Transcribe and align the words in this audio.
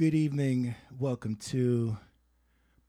Good 0.00 0.14
evening. 0.14 0.74
Welcome 0.98 1.36
to 1.50 1.98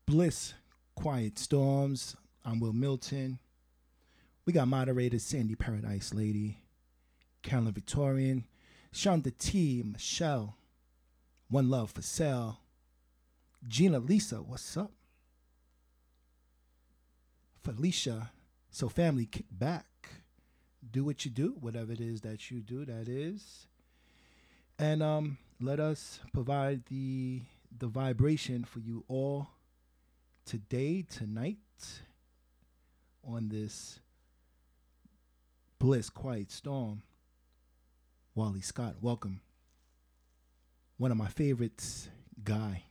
Bliss 0.05 0.53
Quiet 0.95 1.37
Storms. 1.37 2.15
I'm 2.45 2.61
Wil 2.61 2.71
Milton. 2.71 3.37
We 4.45 4.53
got 4.53 4.69
moderators 4.69 5.23
Sandy 5.23 5.55
Paradise 5.55 6.13
Lady, 6.13 6.63
Carolyn 7.43 7.73
Victorian, 7.73 8.45
Shonda 8.93 9.37
T, 9.37 9.83
Michelle, 9.85 10.55
One 11.49 11.69
Love 11.69 11.91
for 11.91 12.01
Sale, 12.01 12.61
Gina 13.67 13.99
Lisa, 13.99 14.37
what's 14.37 14.77
up? 14.77 14.93
Felicia, 17.61 18.31
so 18.69 18.87
family 18.87 19.25
kick 19.25 19.47
back. 19.51 19.85
Do 20.89 21.03
what 21.03 21.25
you 21.25 21.31
do, 21.31 21.57
whatever 21.59 21.91
it 21.91 21.99
is 21.99 22.21
that 22.21 22.49
you 22.49 22.61
do, 22.61 22.85
that 22.85 23.09
is. 23.09 23.67
And 24.79 25.03
um 25.03 25.37
let 25.61 25.79
us 25.79 26.19
provide 26.33 26.85
the 26.87 27.41
the 27.77 27.87
vibration 27.87 28.63
for 28.63 28.79
you 28.79 29.03
all 29.07 29.49
today, 30.45 31.03
tonight, 31.03 31.57
on 33.23 33.49
this 33.49 33.99
bliss 35.79 36.09
quiet 36.09 36.51
storm. 36.51 37.03
Wally 38.33 38.61
Scott, 38.61 38.95
welcome. 39.01 39.41
One 40.97 41.11
of 41.11 41.17
my 41.17 41.27
favorites, 41.27 42.09
Guy. 42.43 42.83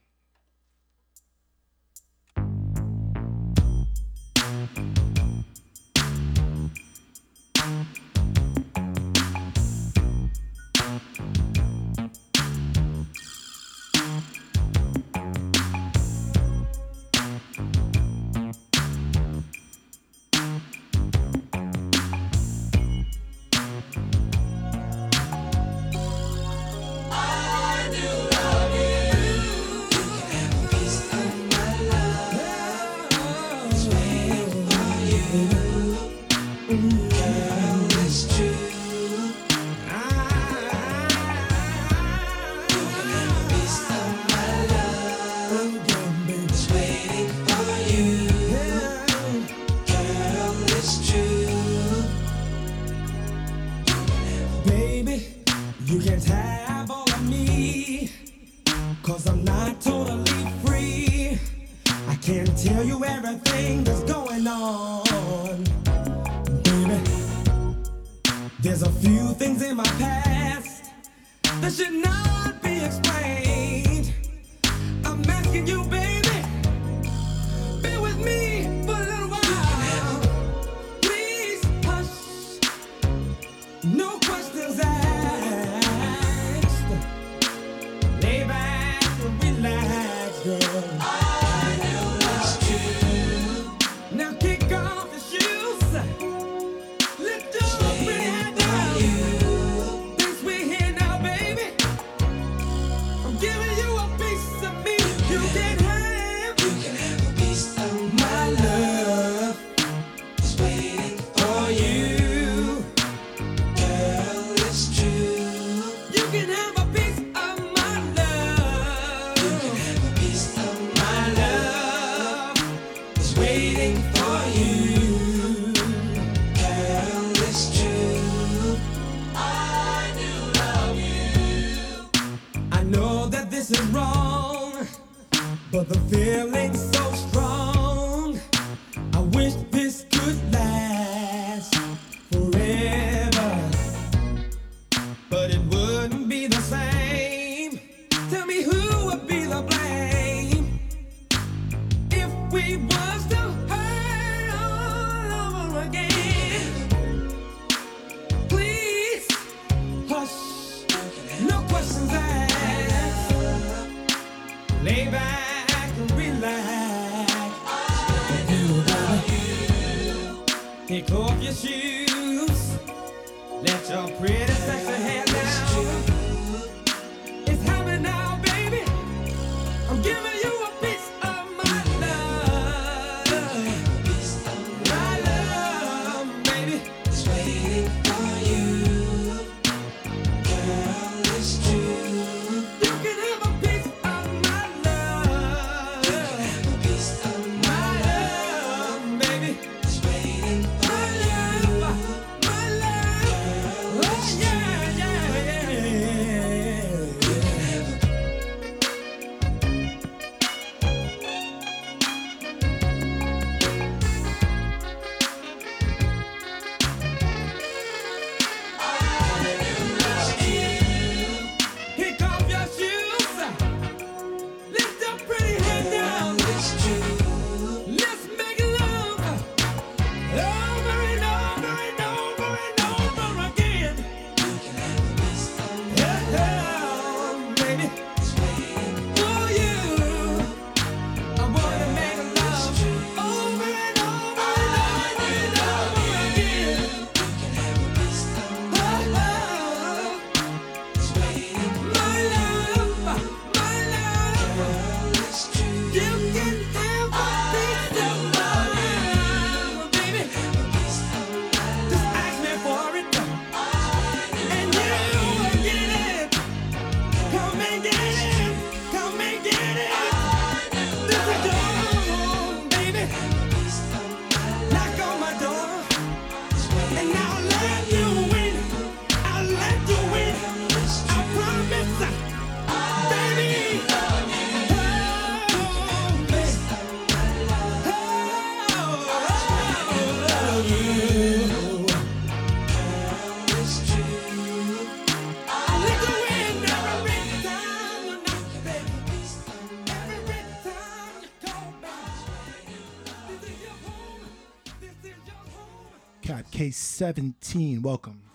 17. 307.00 307.80
Welcome. 307.80 308.29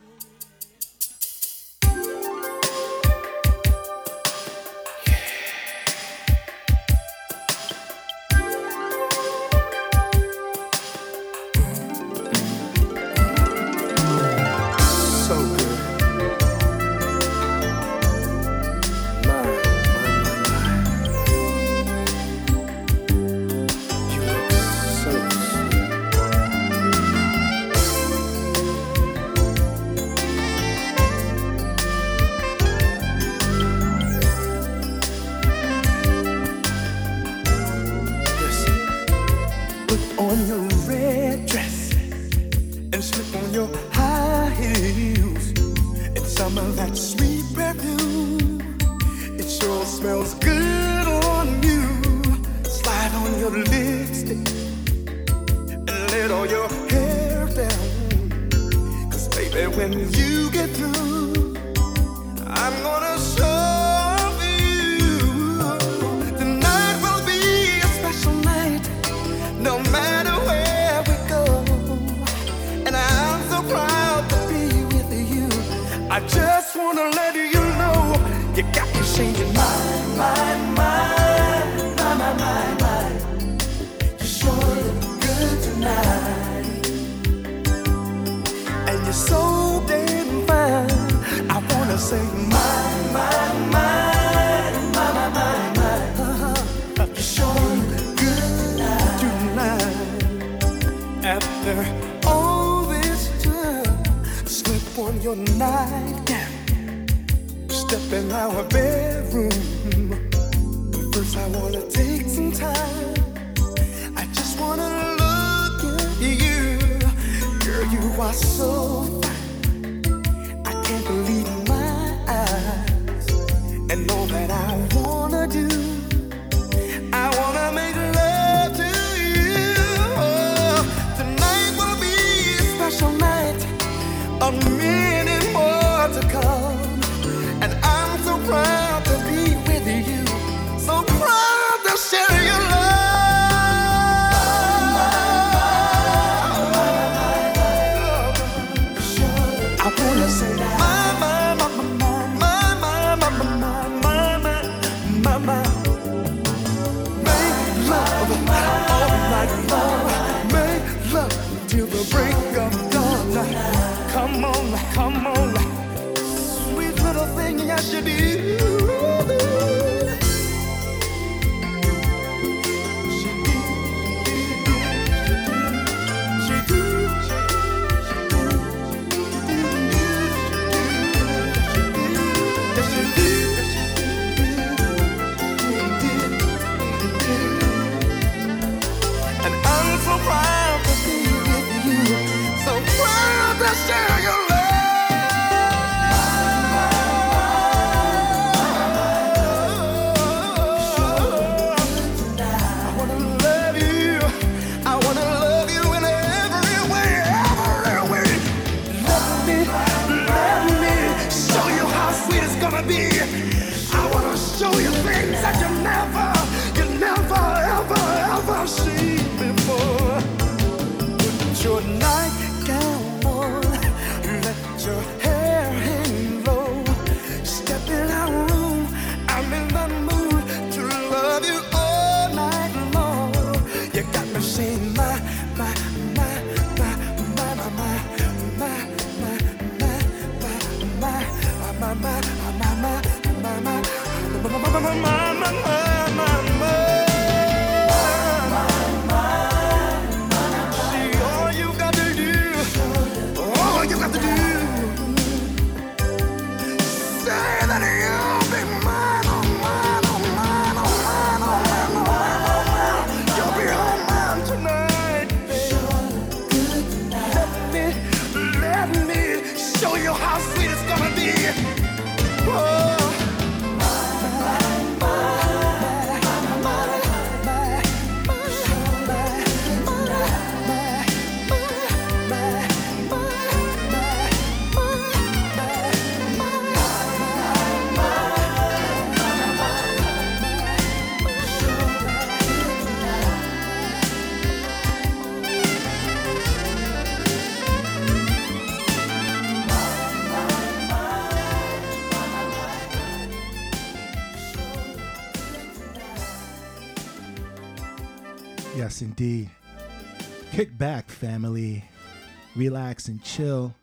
Relax 312.55 313.07
and 313.07 313.21
chill. 313.23 313.73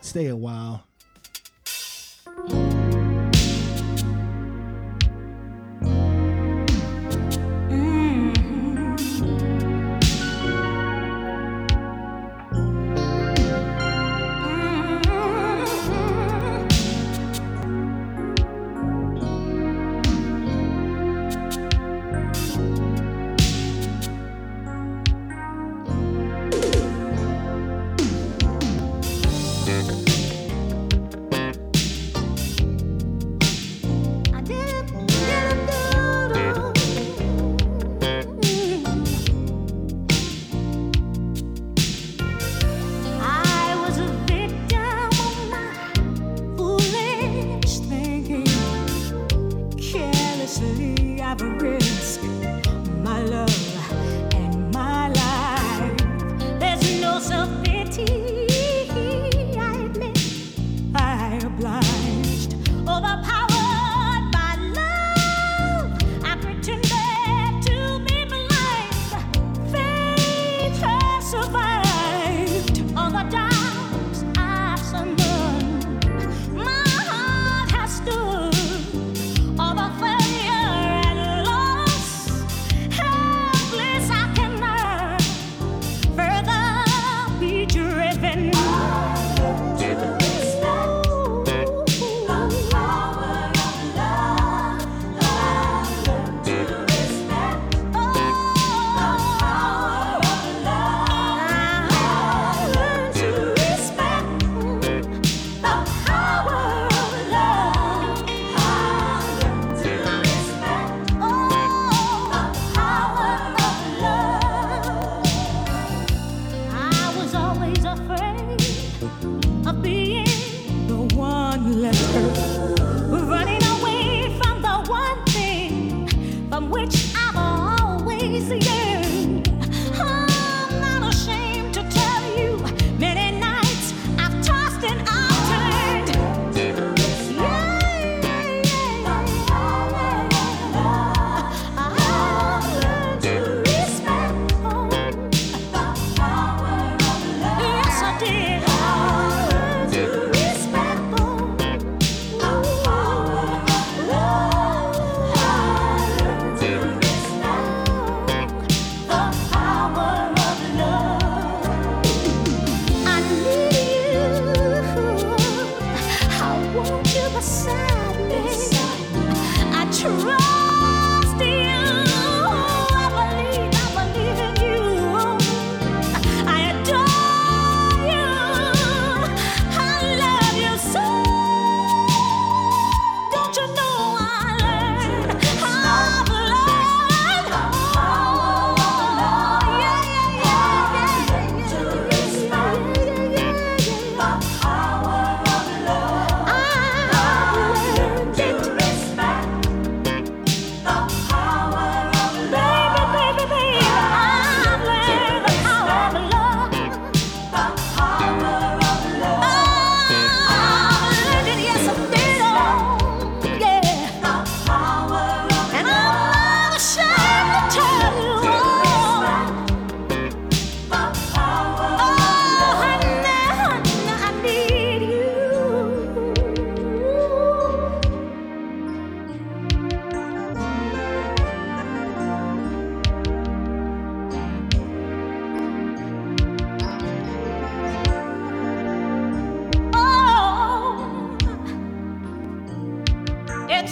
Stay 0.00 0.26
a 0.26 0.36
while. 0.36 0.84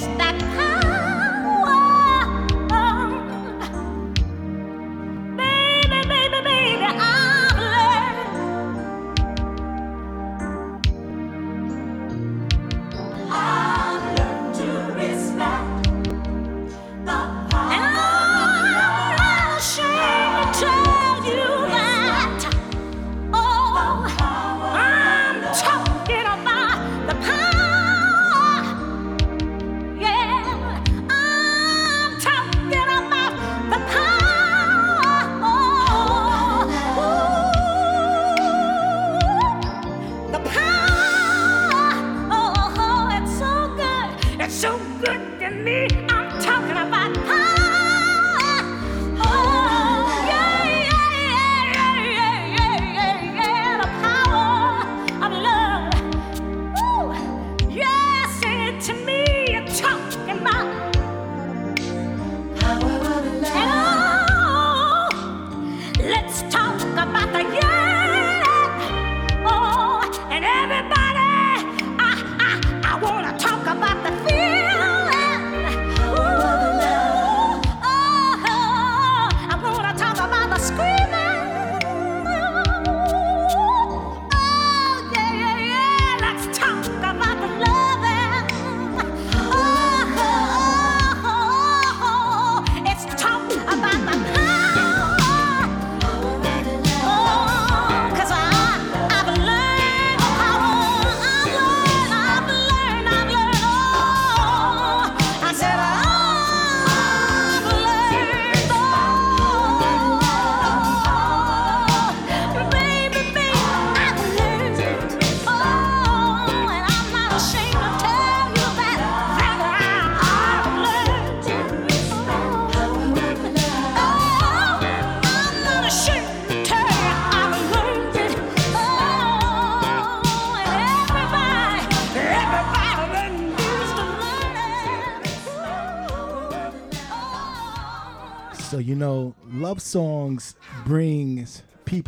Love 0.06 0.61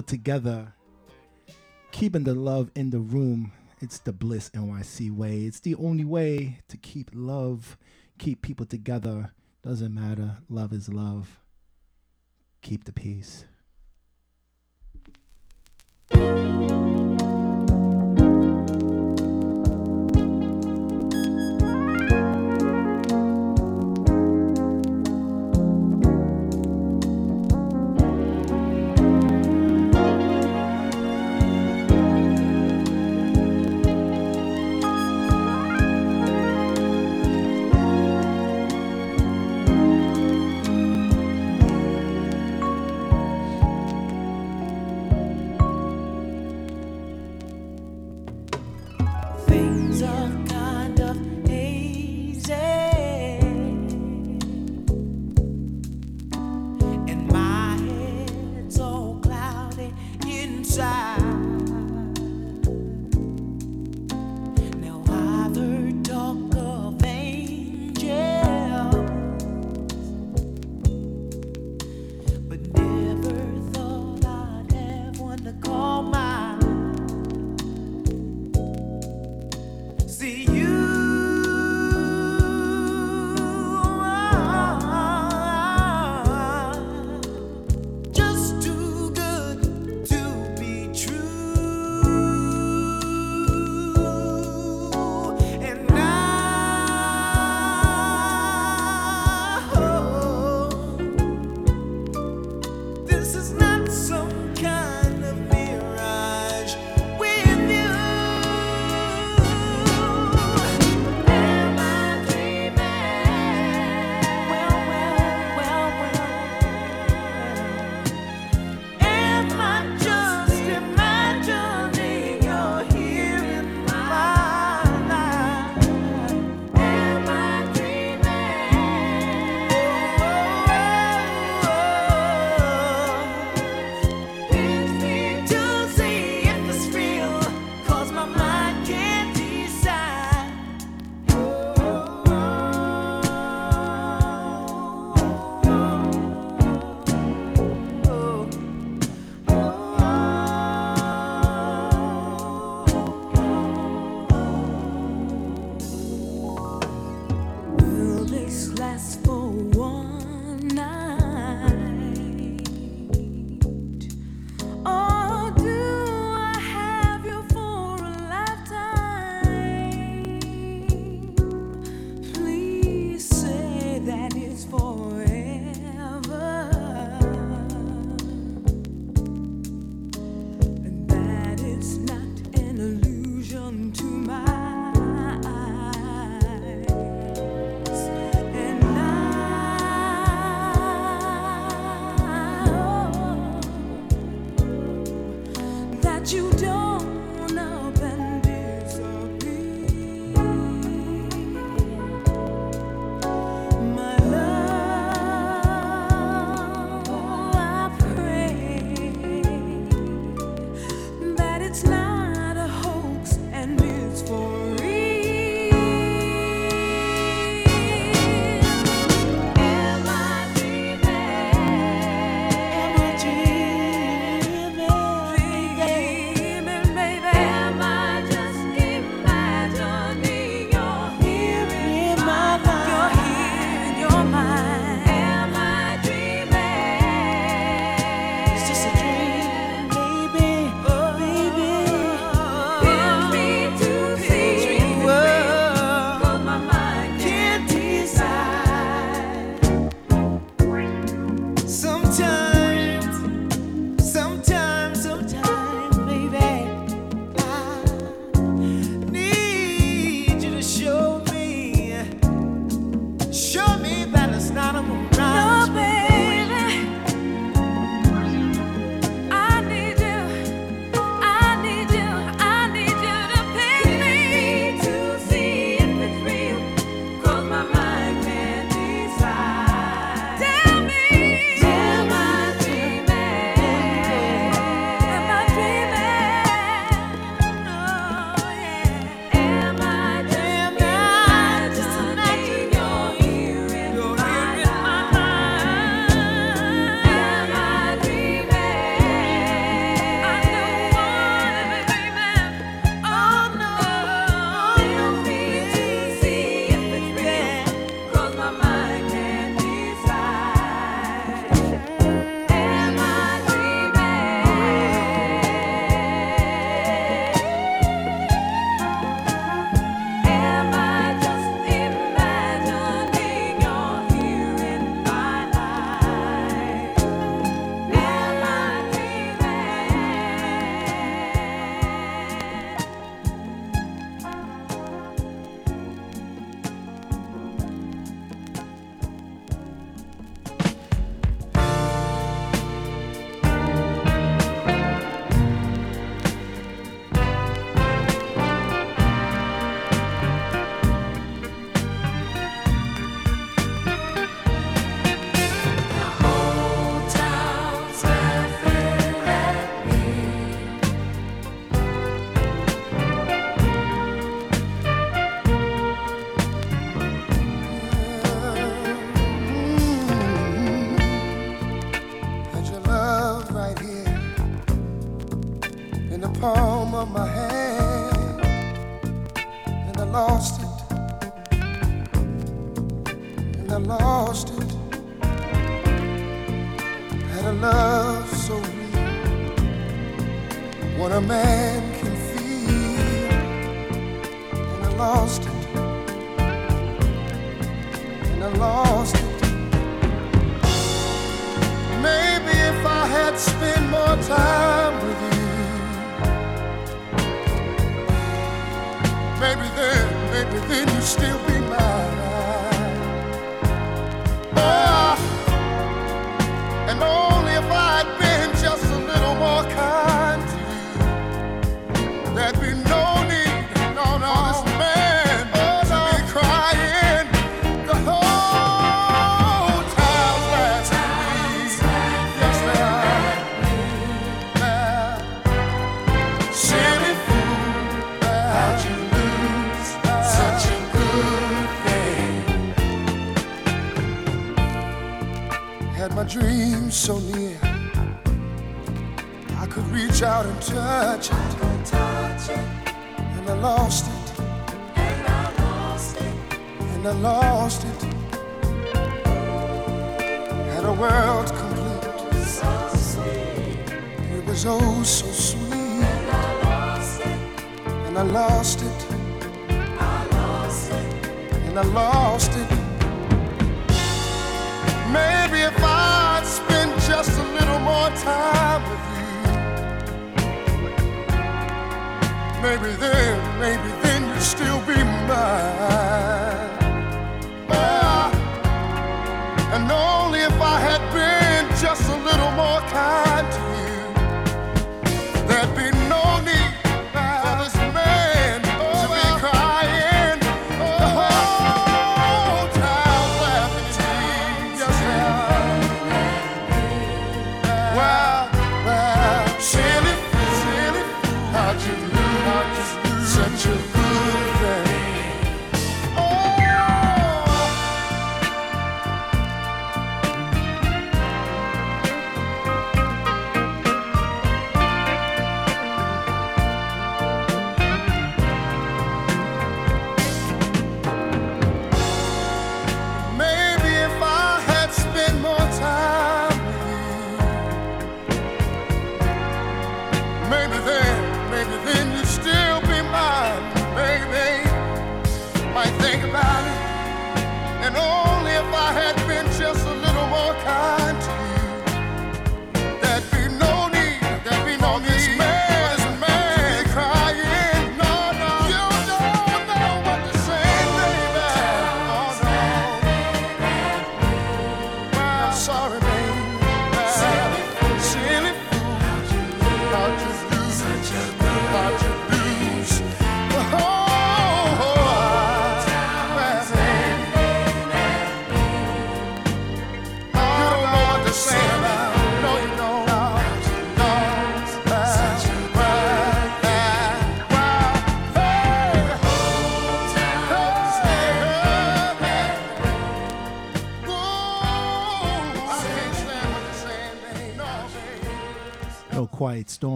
people 0.00 0.16
together, 0.16 0.72
keeping 1.92 2.24
the 2.24 2.34
love 2.34 2.70
in 2.74 2.90
the 2.90 3.00
room. 3.00 3.52
It's 3.80 3.98
the 3.98 4.12
Bliss 4.12 4.50
NYC 4.50 5.10
way. 5.10 5.42
It's 5.42 5.60
the 5.60 5.74
only 5.74 6.04
way 6.04 6.60
to 6.68 6.76
keep 6.78 7.10
love, 7.12 7.76
keep 8.18 8.40
people 8.40 8.66
together. 8.66 9.32
Doesn't 9.62 9.94
matter. 9.94 10.38
Love 10.48 10.72
is 10.72 10.88
love. 10.88 11.38
Keep 12.62 12.84
the 12.84 12.92
peace. 12.92 13.44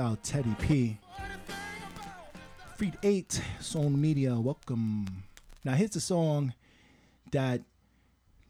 out 0.00 0.24
Teddy 0.24 0.56
P. 0.58 0.98
Freed 2.76 2.96
8, 3.02 3.42
Song 3.60 4.00
Media, 4.00 4.34
welcome. 4.40 5.24
Now, 5.62 5.74
here's 5.74 5.94
a 5.94 6.00
song 6.00 6.54
that 7.32 7.60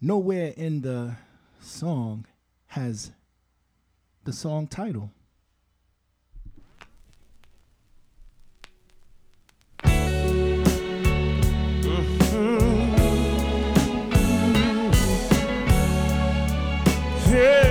nowhere 0.01 0.55
in 0.57 0.83
the 0.83 1.17
song 1.61 2.27
has 2.69 3.11
the 4.25 4.33
song 4.33 4.69
title. 4.69 5.11
Mm-hmm. 9.83 10.95
Yeah. 17.33 17.70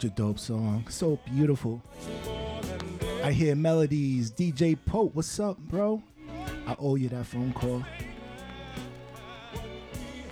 such 0.00 0.10
a 0.10 0.14
dope 0.14 0.38
song. 0.38 0.86
So 0.88 1.18
beautiful. 1.26 1.82
I 3.22 3.32
hear 3.32 3.54
melodies. 3.54 4.30
DJ 4.30 4.78
Pope, 4.86 5.14
what's 5.14 5.38
up, 5.38 5.58
bro? 5.58 6.02
I 6.66 6.74
owe 6.78 6.94
you 6.94 7.10
that 7.10 7.26
phone 7.26 7.52
call. 7.52 7.84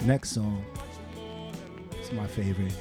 Next 0.06 0.30
song. 0.30 0.64
It's 1.92 2.12
my 2.12 2.26
favorite. 2.26 2.72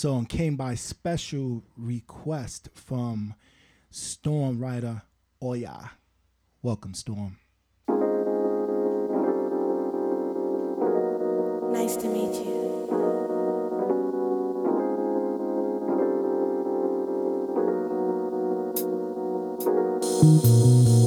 So 0.00 0.16
and 0.16 0.26
came 0.26 0.56
by 0.56 0.76
special 0.76 1.62
request 1.76 2.70
from 2.72 3.34
Storm 3.90 4.58
Rider 4.58 5.02
Oya. 5.42 5.90
Welcome, 6.62 6.94
Storm. 6.94 7.36
Nice 11.70 11.96
to 11.96 12.08
meet 12.08 12.34
you. 20.94 20.99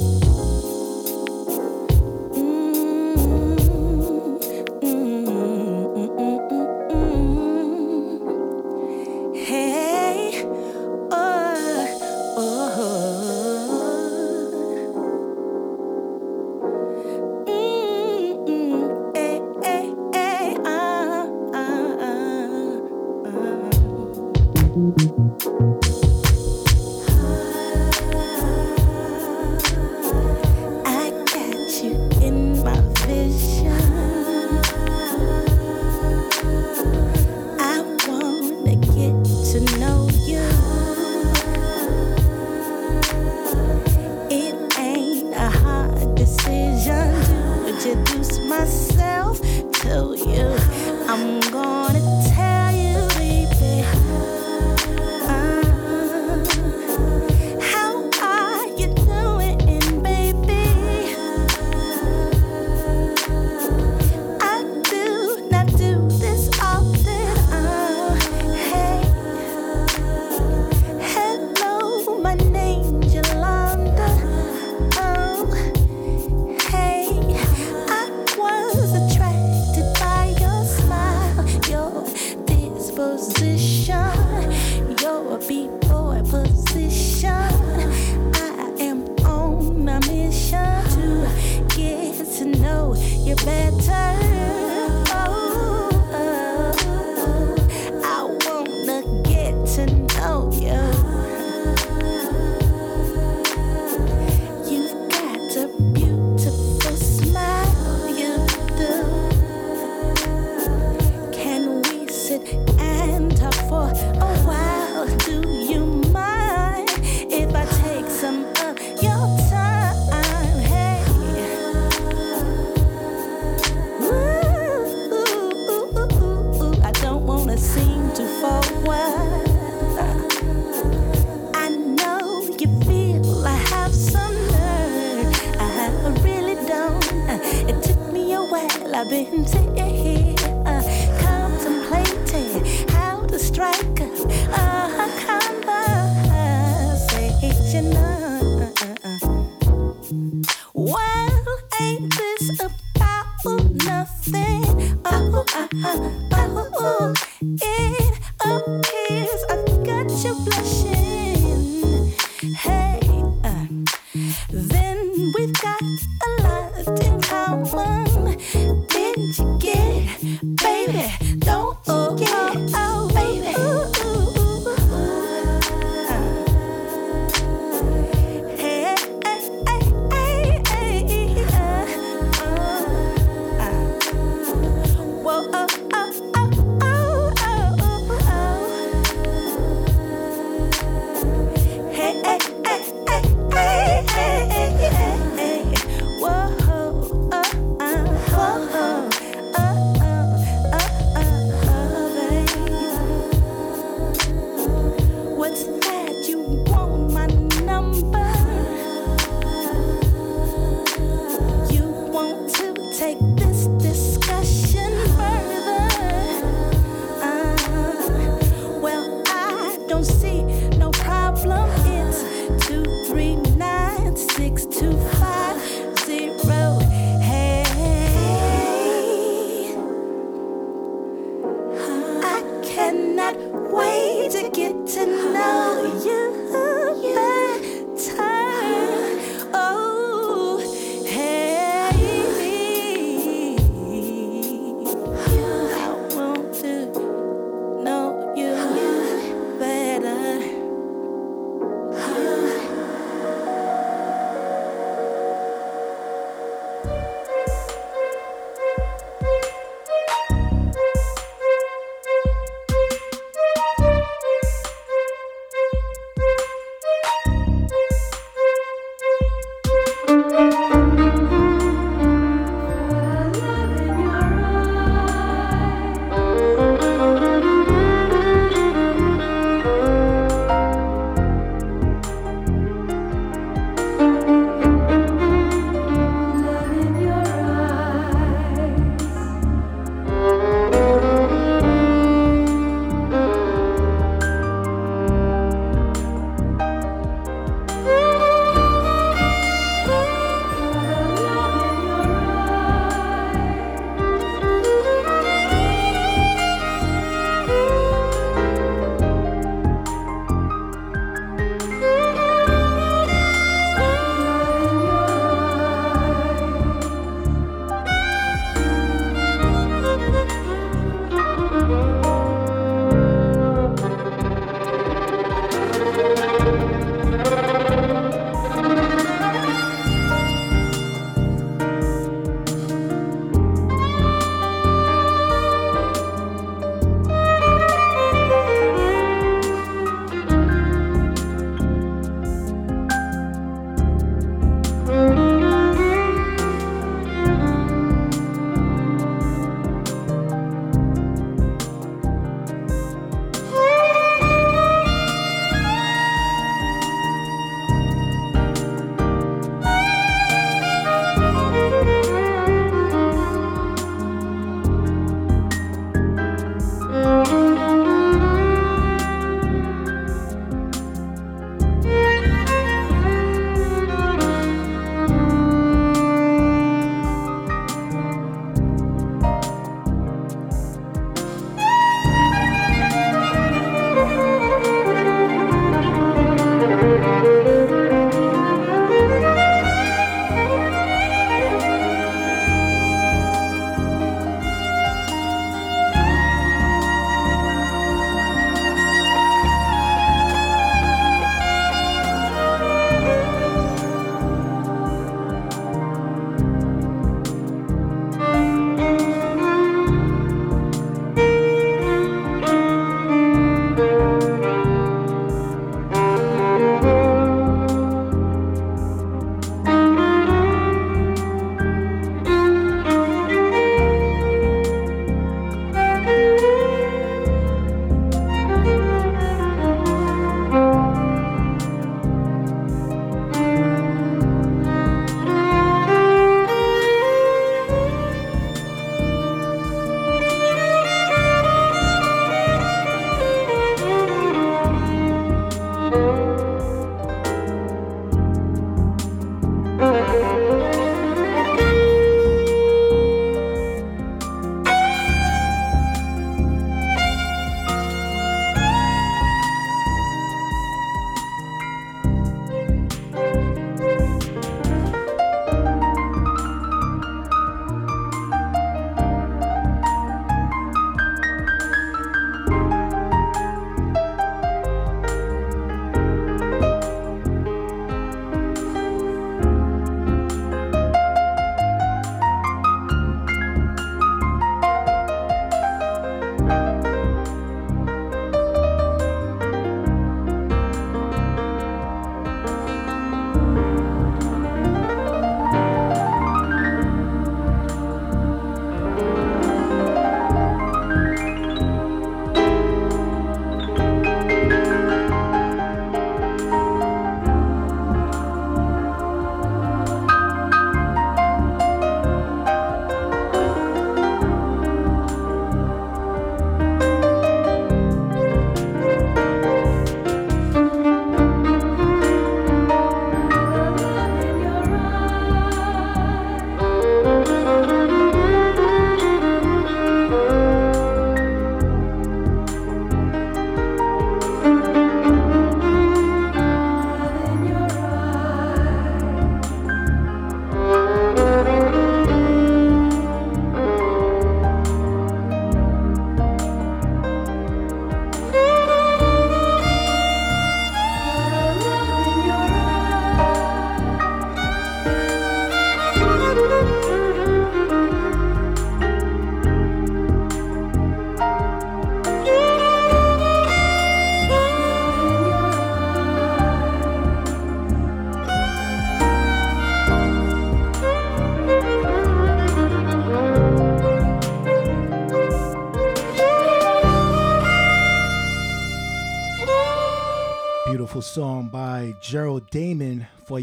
baby, 170.20 171.38
don't 171.38 171.76
forget, 171.84 172.56
oh, 172.74 173.10
baby. 173.14 173.83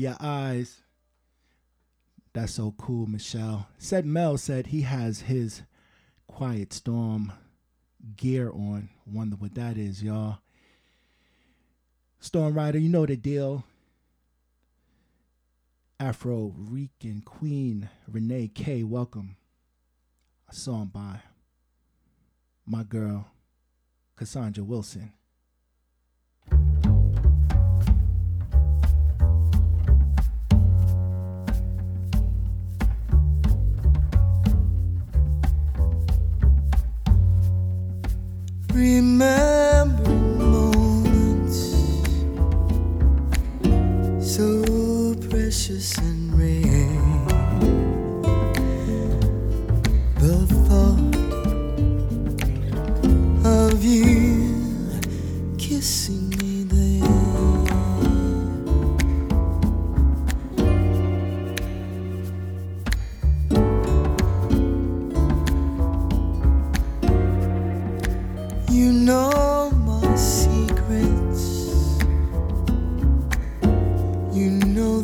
Your 0.01 0.17
eyes. 0.19 0.81
That's 2.33 2.53
so 2.53 2.73
cool, 2.77 3.05
Michelle. 3.05 3.67
Said 3.77 4.05
Mel 4.05 4.37
said 4.37 4.67
he 4.67 4.81
has 4.81 5.21
his 5.21 5.61
Quiet 6.27 6.73
Storm 6.73 7.31
gear 8.15 8.49
on. 8.49 8.89
Wonder 9.05 9.35
what 9.35 9.55
that 9.55 9.77
is, 9.77 10.01
y'all. 10.01 10.39
Storm 12.19 12.53
Rider, 12.53 12.79
you 12.79 12.89
know 12.89 13.05
the 13.05 13.15
deal. 13.15 13.63
Afro 15.99 16.53
Rican 16.57 17.21
Queen 17.21 17.89
Renee 18.07 18.47
K, 18.47 18.83
welcome. 18.83 19.35
A 20.49 20.55
song 20.55 20.89
by 20.93 21.19
my 22.65 22.83
girl 22.83 23.27
Cassandra 24.15 24.63
Wilson. 24.63 25.13
Remembering 38.73 40.37
moments 40.39 41.57
so 44.21 45.13
precious 45.29 45.99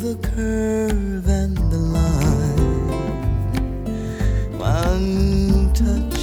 the 0.07 0.15
curve 0.29 1.27
and 1.27 1.57
the 1.71 1.77
line. 1.77 2.91
One 4.57 5.73
touch, 5.73 6.21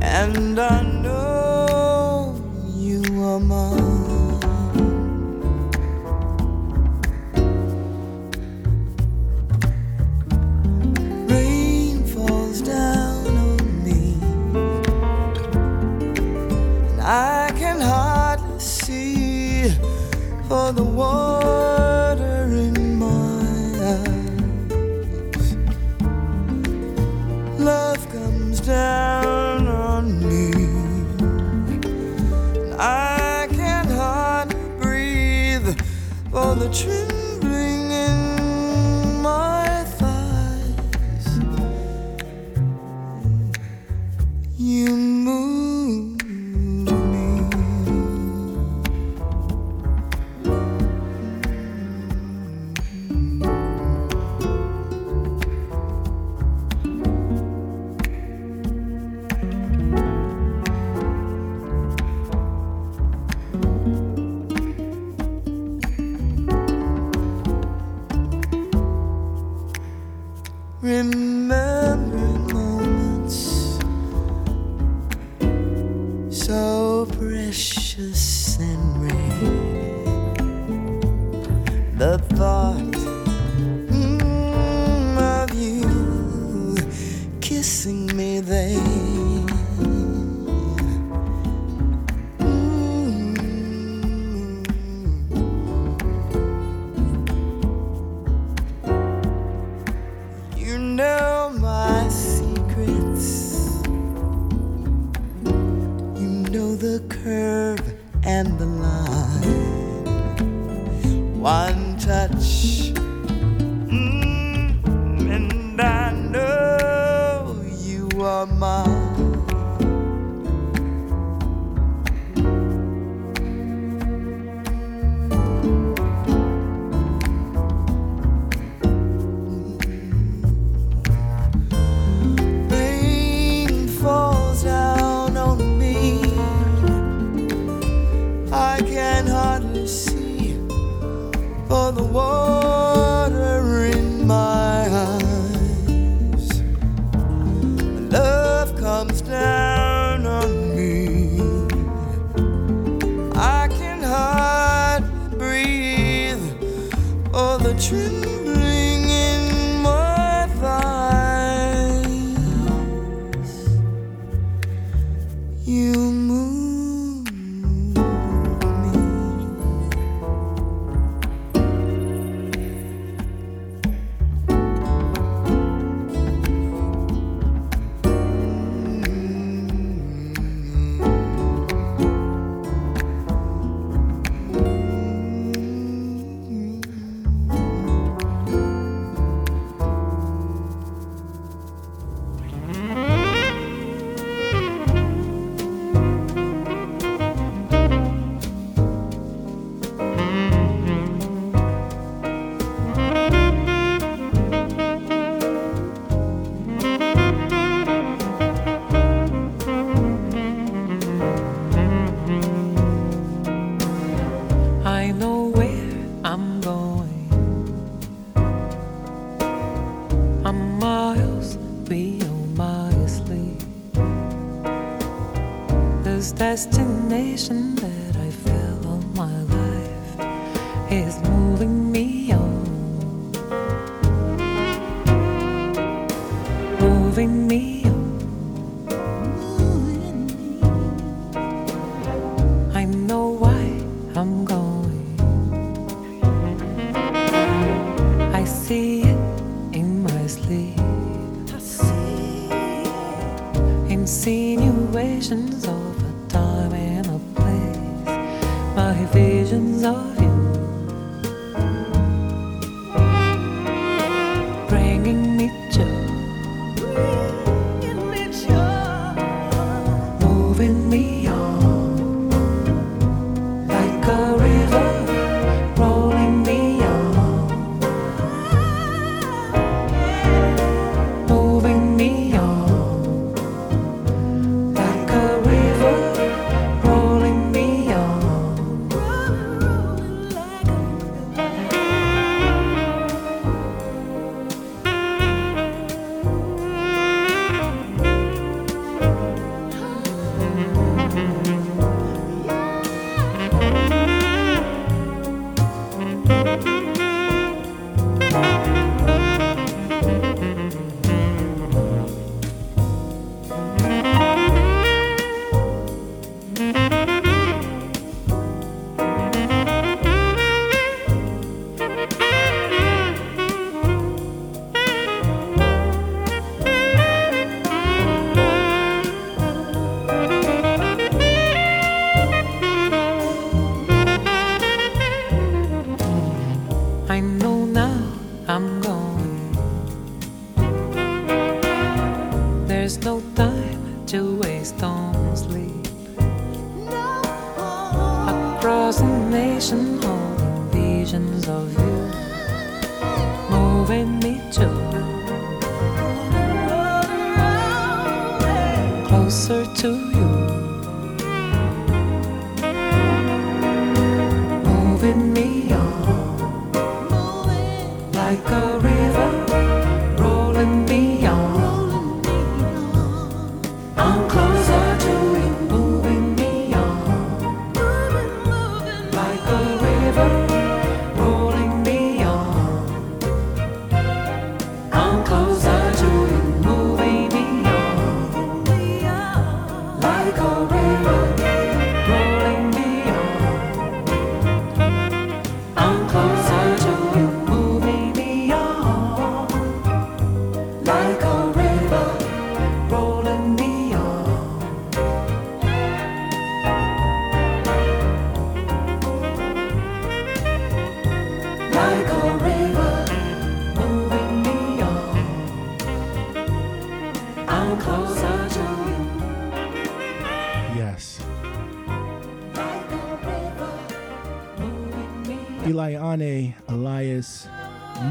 and 0.00 0.58
I 0.60 0.82
know 1.02 2.36
you 2.76 3.02
are 3.24 3.40
mine. 3.40 4.40
Rain 11.28 12.04
falls 12.04 12.60
down 12.60 13.26
on 13.48 13.84
me. 13.84 14.02
And 16.90 17.00
I 17.00 17.50
can 17.56 17.80
hardly 17.80 18.60
see 18.60 19.70
for 20.48 20.72
the 20.72 20.84
water 20.84 21.43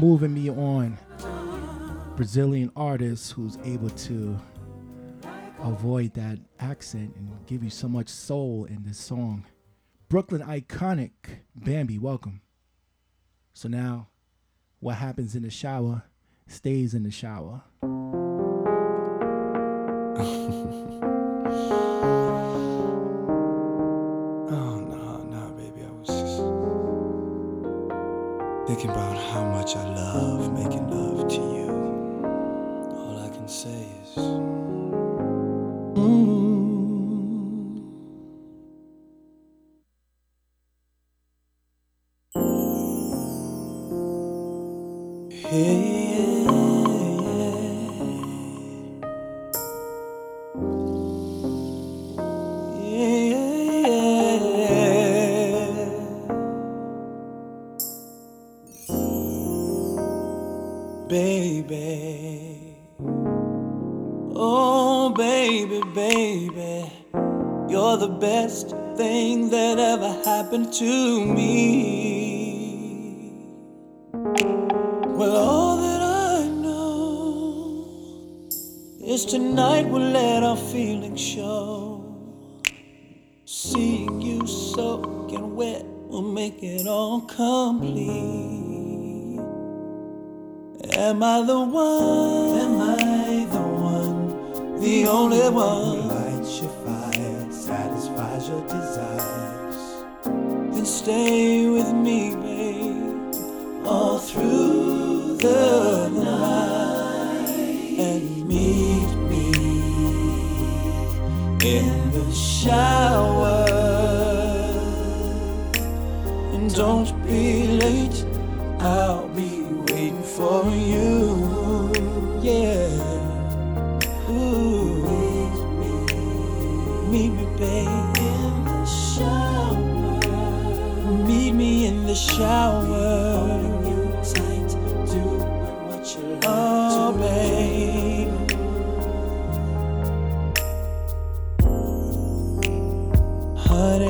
moving 0.04 0.34
me 0.34 0.50
on 0.50 0.98
Brazilian 2.14 2.70
artists 2.76 3.30
who's 3.30 3.56
able 3.64 3.88
to 3.88 4.38
avoid 5.60 6.12
that 6.12 6.38
accent 6.60 7.16
and 7.16 7.30
give 7.46 7.64
you 7.64 7.70
so 7.70 7.88
much 7.88 8.10
soul 8.10 8.66
in 8.66 8.82
this 8.82 8.98
song. 8.98 9.46
Brooklyn 10.10 10.42
iconic 10.42 11.10
Bambi, 11.56 11.98
welcome. 11.98 12.42
So 13.54 13.66
now, 13.66 14.08
what 14.78 14.96
happens 14.96 15.34
in 15.34 15.42
the 15.42 15.48
shower 15.48 16.02
stays 16.48 16.92
in 16.92 17.04
the 17.04 17.10
shower. 17.10 17.62
oh 17.82 17.88
no, 24.50 25.22
no, 25.30 25.54
baby, 25.56 25.80
I 25.82 25.90
was 25.92 26.08
just 26.08 26.36
thinking 28.68 28.90
about 28.90 29.13
how 29.34 29.42
much 29.42 29.74
I 29.74 29.82
love 29.82 30.52
making 30.52 30.88
love. 30.88 31.13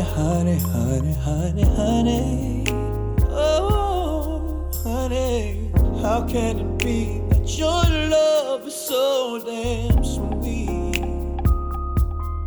honey, 0.04 0.58
honey, 0.58 1.14
honey, 1.14 1.62
honey. 1.62 2.64
Oh, 3.30 4.70
honey, 4.82 5.70
how 6.02 6.26
can 6.28 6.58
it 6.60 6.78
be 6.78 7.20
that 7.30 7.58
your 7.58 7.82
love 8.10 8.66
is 8.66 8.74
so 8.74 9.40
damn 9.44 10.04
sweet, 10.04 11.00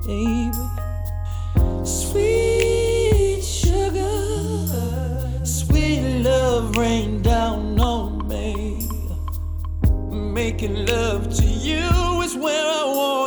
baby? 0.06 0.52
Sweet 1.84 3.42
sugar, 3.44 5.46
sweet 5.46 6.02
love 6.24 6.76
rain 6.78 7.22
down 7.22 7.80
on 7.80 8.28
me. 8.28 8.88
Making 10.12 10.86
love 10.86 11.34
to 11.36 11.46
you 11.46 12.22
is 12.22 12.36
where 12.36 12.66
I 12.66 12.84
want. 12.86 13.27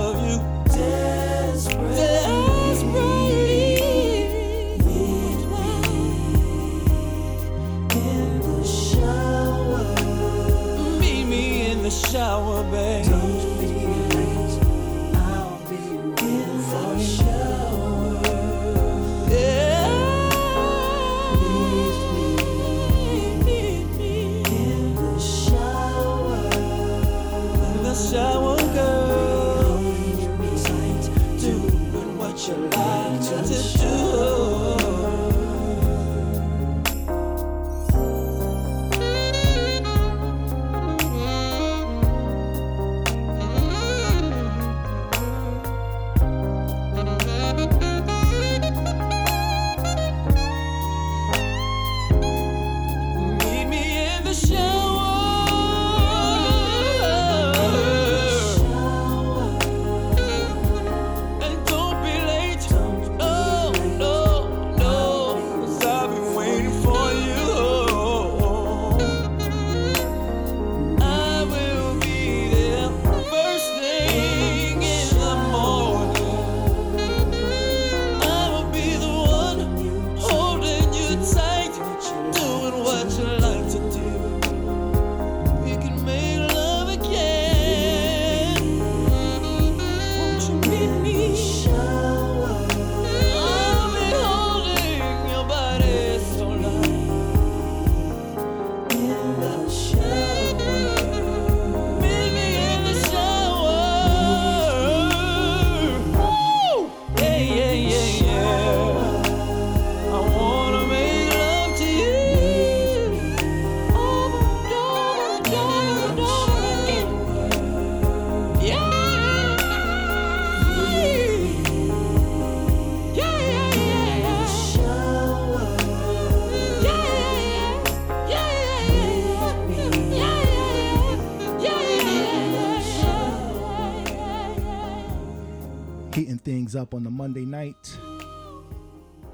up 136.75 136.93
on 136.93 137.03
the 137.03 137.09
Monday 137.09 137.45
night. 137.45 137.97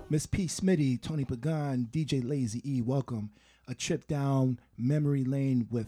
Miss 0.09 0.25
P. 0.25 0.45
Smitty, 0.45 1.01
Tony 1.01 1.25
Pagan, 1.25 1.89
DJ 1.91 2.27
Lazy 2.27 2.61
E, 2.63 2.81
welcome. 2.81 3.31
A 3.67 3.75
trip 3.75 4.07
down 4.07 4.59
memory 4.77 5.23
lane 5.23 5.67
with 5.69 5.87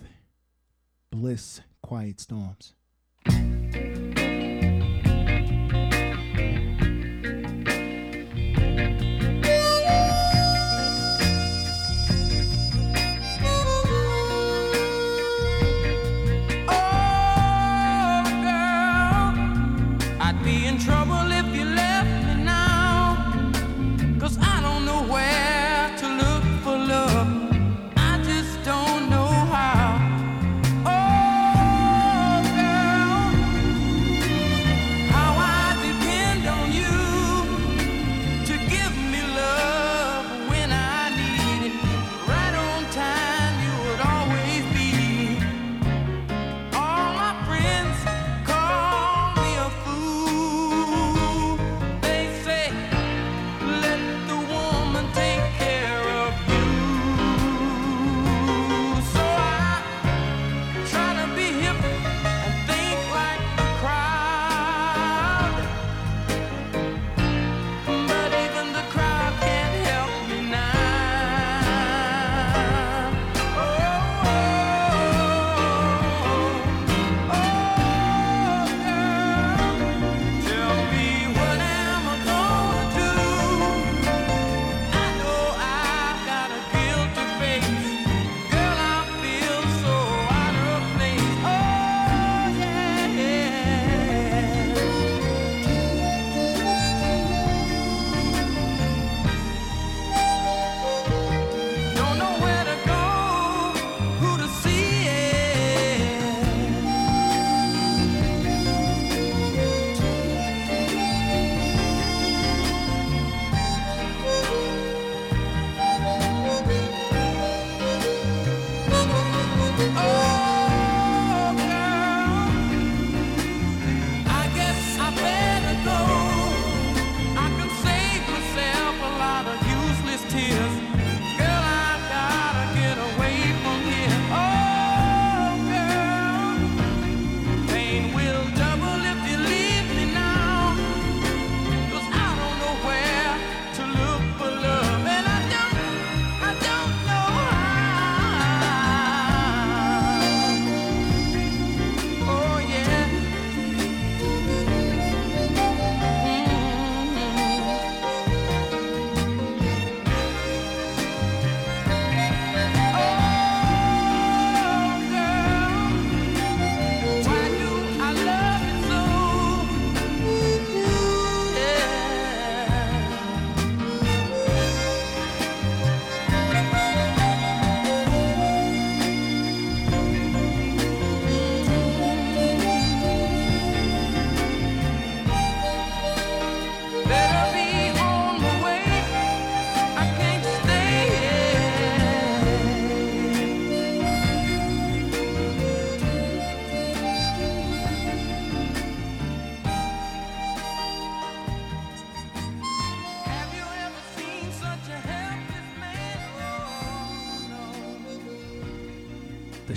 Bliss 1.12 1.62
Quiet 1.82 2.20
Storms. 2.20 2.74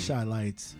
Fresh 0.02 0.26
lights. 0.26 0.74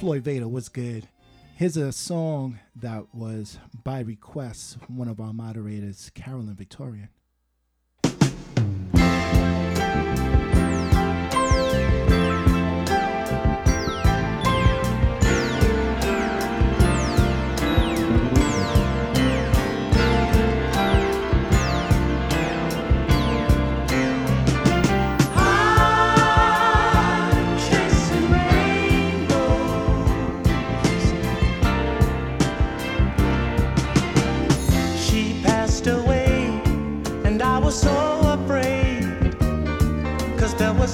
Floyd 0.00 0.24
Veda, 0.24 0.48
was 0.48 0.68
good? 0.68 1.06
Here's 1.54 1.76
a 1.76 1.92
song 1.92 2.58
that 2.74 3.14
was 3.14 3.60
by 3.84 4.00
request 4.00 4.80
from 4.80 4.96
one 4.96 5.06
of 5.06 5.20
our 5.20 5.32
moderators, 5.32 6.10
Carolyn 6.12 6.56
Victorian. 6.56 7.08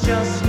just 0.09 0.48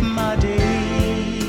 my 0.00 0.36
day. 0.36 1.40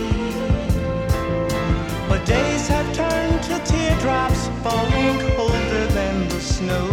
But 2.09 2.25
days 2.25 2.67
have 2.67 2.87
turned 2.93 3.41
to 3.43 3.59
teardrops 3.71 4.47
falling 4.63 5.19
colder 5.35 5.85
than 5.97 6.27
the 6.29 6.39
snow. 6.39 6.89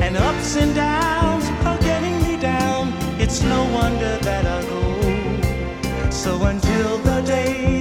And 0.00 0.16
ups 0.16 0.56
and 0.56 0.74
downs 0.74 1.46
are 1.68 1.78
getting 1.78 2.16
me 2.22 2.36
down. 2.36 2.92
It's 3.18 3.42
no 3.42 3.64
wonder 3.72 4.18
that 4.18 4.44
I 4.46 4.60
go. 4.72 6.10
So 6.10 6.42
until 6.44 6.98
the 6.98 7.22
day. 7.22 7.73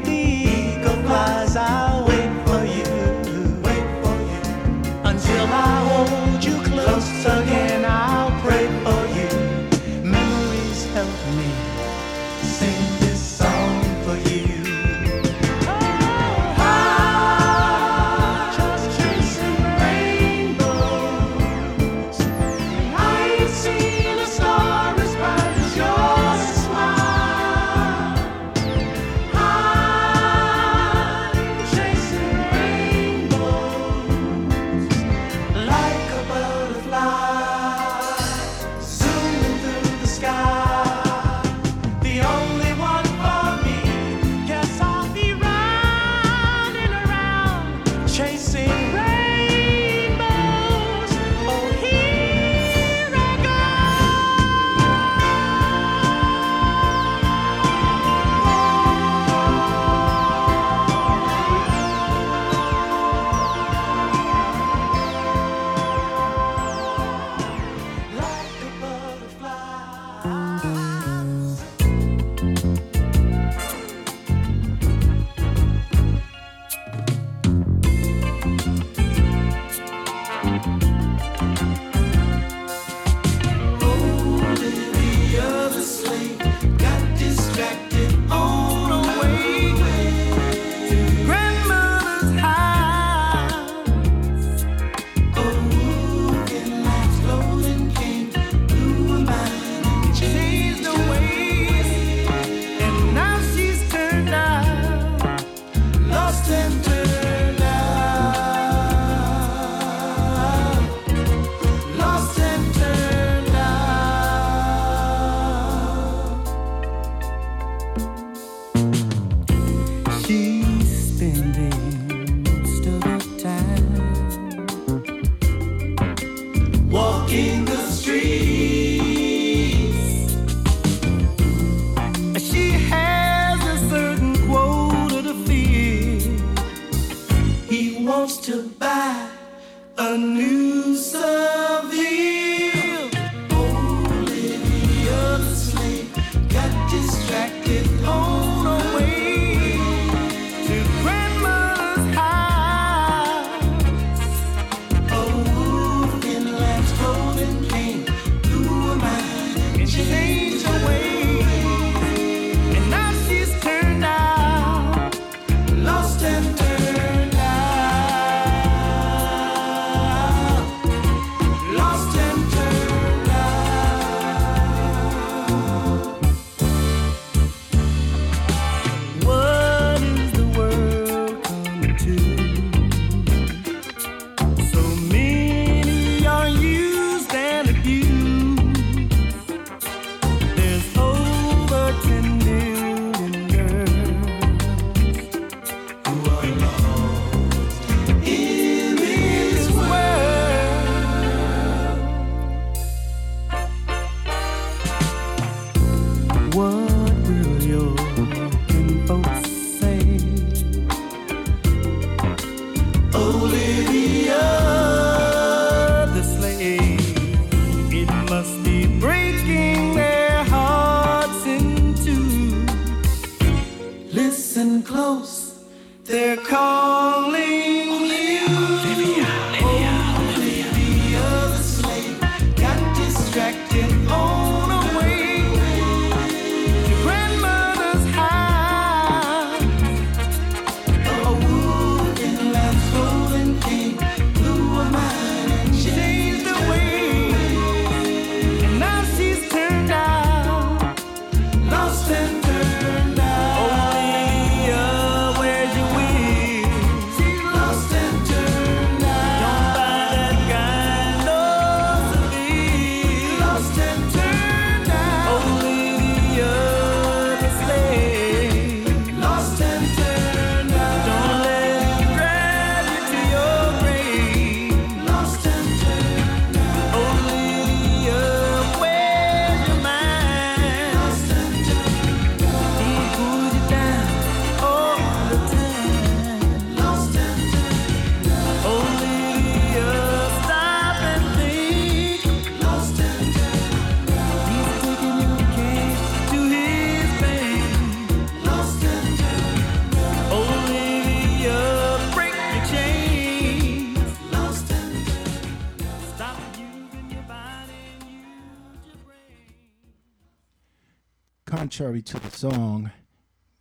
song, 312.35 312.91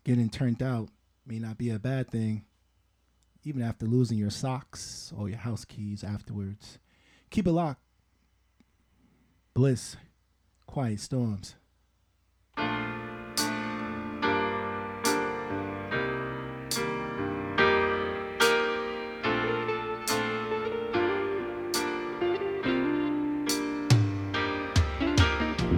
getting 0.05 0.29
turned 0.29 0.63
out 0.63 0.89
may 1.27 1.39
not 1.39 1.59
be 1.59 1.71
a 1.71 1.79
bad 1.79 2.11
thing, 2.11 2.45
even 3.45 3.63
after 3.63 3.87
losing 3.87 4.19
your 4.19 4.31
socks 4.31 5.13
or 5.17 5.29
your 5.29 5.39
house 5.39 5.65
keys 5.65 6.03
afterwards. 6.03 6.79
Keep 7.31 7.47
it 7.47 7.53
locked. 7.53 7.81
Bliss, 9.55 9.97
Quiet 10.67 11.01
Storms. 11.01 11.55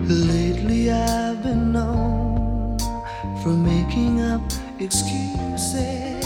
Lately 0.06 0.90
I've 0.90 1.42
been 1.42 1.72
known 1.72 2.13
from 3.44 3.62
making 3.62 4.22
up 4.22 4.40
excuses 4.78 6.24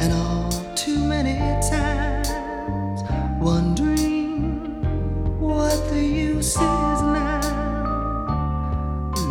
and 0.00 0.12
all 0.12 0.50
too 0.74 0.98
many 0.98 1.38
times 1.70 3.02
wondering 3.40 4.82
what 5.38 5.78
the 5.90 6.04
use 6.04 6.56
is 6.56 6.58
now. 6.58 7.40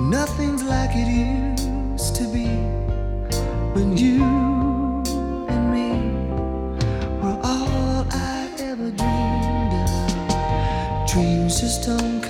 Nothing's 0.10 0.64
like 0.64 0.92
it 0.94 1.10
used 1.10 2.16
to 2.16 2.24
be 2.30 2.48
when 3.76 3.98
you 3.98 4.24
and 5.50 5.74
me 5.74 5.92
were 7.22 7.38
all 7.44 8.08
I 8.12 8.50
ever 8.60 8.92
dreamed 8.92 9.74
of. 9.74 11.12
Dreams 11.12 11.60
just 11.60 11.84
don't 11.86 12.21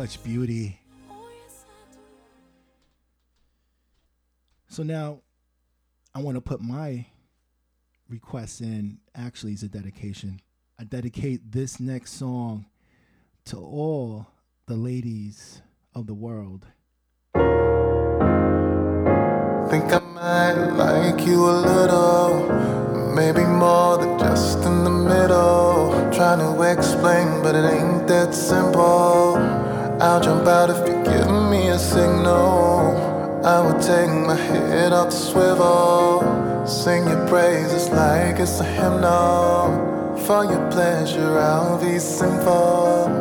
Such 0.00 0.22
beauty. 0.24 0.80
So 4.70 4.82
now 4.82 5.20
I 6.14 6.22
want 6.22 6.36
to 6.36 6.40
put 6.40 6.62
my 6.62 7.04
request 8.08 8.62
in. 8.62 9.00
Actually, 9.14 9.52
it's 9.52 9.62
a 9.62 9.68
dedication. 9.68 10.40
I 10.78 10.84
dedicate 10.84 11.52
this 11.52 11.78
next 11.78 12.14
song 12.14 12.64
to 13.44 13.58
all 13.58 14.26
the 14.64 14.74
ladies 14.74 15.60
of 15.94 16.06
the 16.06 16.14
world. 16.14 16.64
Think 17.34 17.44
I 19.92 20.00
might 20.14 20.70
like 20.78 21.26
you 21.26 21.44
a 21.44 21.60
little, 21.60 22.48
maybe 23.14 23.42
more 23.42 23.98
than 23.98 24.18
just 24.18 24.64
in 24.64 24.82
the 24.82 24.88
middle. 24.88 25.90
Trying 26.10 26.38
to 26.38 26.62
explain, 26.62 27.42
but 27.42 27.54
it 27.54 27.70
ain't 27.70 28.08
that 28.08 28.32
simple. 28.32 29.29
I'll 30.02 30.18
jump 30.18 30.46
out 30.46 30.70
if 30.70 30.78
you 30.88 30.94
give 31.04 31.30
me 31.50 31.68
a 31.68 31.78
signal. 31.78 32.96
I 33.44 33.60
will 33.60 33.78
take 33.78 34.08
my 34.08 34.34
head 34.34 34.94
off 34.94 35.10
the 35.10 35.16
swivel, 35.16 36.66
sing 36.66 37.06
your 37.06 37.28
praises 37.28 37.90
like 37.90 38.38
it's 38.40 38.60
a 38.60 38.64
hymnal. 38.64 40.16
For 40.24 40.46
your 40.46 40.70
pleasure, 40.70 41.38
I'll 41.38 41.78
be 41.78 41.98
simple. 41.98 43.12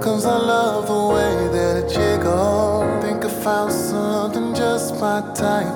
Cause 0.00 0.24
I 0.24 0.38
love 0.38 0.86
the 0.86 1.14
way 1.14 1.48
that 1.52 1.84
it 1.84 1.88
jiggles. 1.90 3.04
Think 3.04 3.26
I 3.26 3.28
found 3.28 3.70
something 3.70 4.54
just 4.54 4.98
my 4.98 5.20
type. 5.34 5.66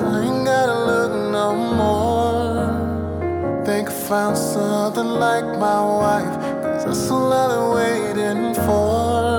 I 0.00 0.24
ain't 0.24 0.46
gotta 0.46 0.86
look 0.90 1.12
no 1.32 1.54
more. 1.80 3.62
Think 3.66 3.90
I 3.90 3.92
found 3.92 4.38
something 4.38 5.04
like 5.04 5.44
my 5.44 5.80
wife. 5.84 6.34
Cause 6.62 6.84
that's 6.86 7.10
all 7.10 7.30
I've 7.30 8.16
been 8.16 8.16
waiting 8.16 8.54
for. 8.54 9.37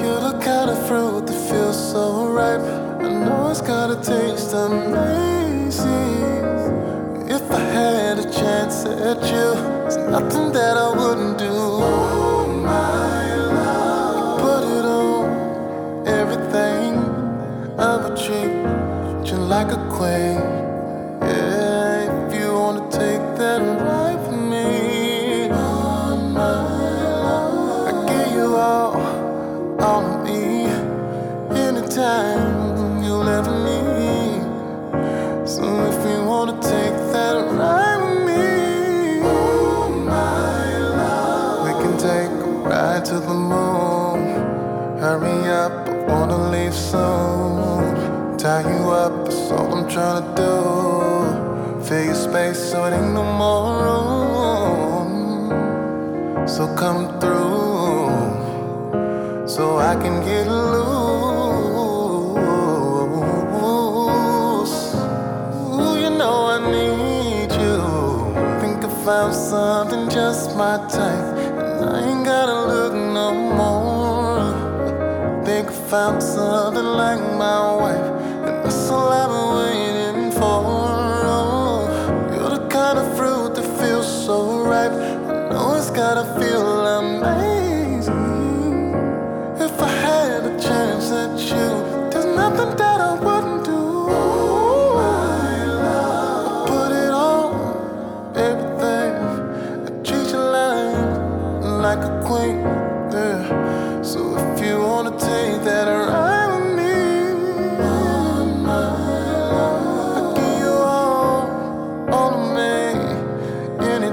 You're 0.00 0.20
the 0.20 0.38
kind 0.38 0.70
of 0.70 0.78
fruit 0.86 1.26
that 1.26 1.48
feels 1.48 1.76
so 1.92 2.28
ripe. 2.28 2.60
I 3.00 3.08
know 3.08 3.50
it's 3.50 3.60
got 3.60 3.90
a 3.90 3.96
taste 3.96 4.52
amazing. 4.54 5.88
If 7.28 7.50
I 7.50 7.58
had 7.58 8.18
a 8.18 8.30
chance 8.30 8.84
at 8.84 9.20
you, 9.32 9.54
there's 9.82 9.96
nothing 9.96 10.52
that 10.52 10.76
I 10.76 10.88
wouldn't 11.00 11.38
do. 11.38 11.50
Oh 11.50 12.46
my 12.46 13.34
love, 13.34 14.40
put 14.40 14.62
it 14.76 14.84
on 14.84 16.06
everything. 16.06 16.94
I 17.78 17.96
would 18.02 18.16
treat 18.16 18.54
you 19.30 19.38
like 19.54 19.72
a 19.72 19.80
queen. 19.96 20.37
That's 49.48 49.60
all 49.60 49.72
I'm 49.74 49.88
trying 49.88 50.22
to 50.22 50.28
do. 50.36 50.52
Fill 51.84 52.04
your 52.04 52.14
space 52.14 52.58
so 52.70 52.84
it 52.84 52.92
ain't 52.92 53.14
no 53.14 53.22
more 53.22 53.82
room. 53.84 55.08
So 56.46 56.66
come 56.76 57.18
through, 57.20 58.10
so 59.48 59.78
I 59.78 59.94
can 59.94 60.22
get 60.24 60.46
loose. 60.48 61.08
Ooh, 65.80 65.96
you 66.02 66.10
know 66.10 66.36
I 66.56 66.58
need 66.70 67.50
you. 67.52 67.78
Think 68.60 68.84
I 68.84 68.86
found 69.04 69.34
something 69.34 70.08
just 70.10 70.56
my 70.56 70.76
type, 70.88 71.36
and 71.60 71.84
I 71.88 72.08
ain't 72.10 72.24
gotta 72.24 72.66
look 72.72 72.92
no 72.92 73.32
more. 73.60 74.52
Think 75.44 75.68
I 75.68 75.72
found 75.92 76.22
something 76.22 76.84
like 76.84 77.20
my 77.44 77.60
wife, 77.82 78.07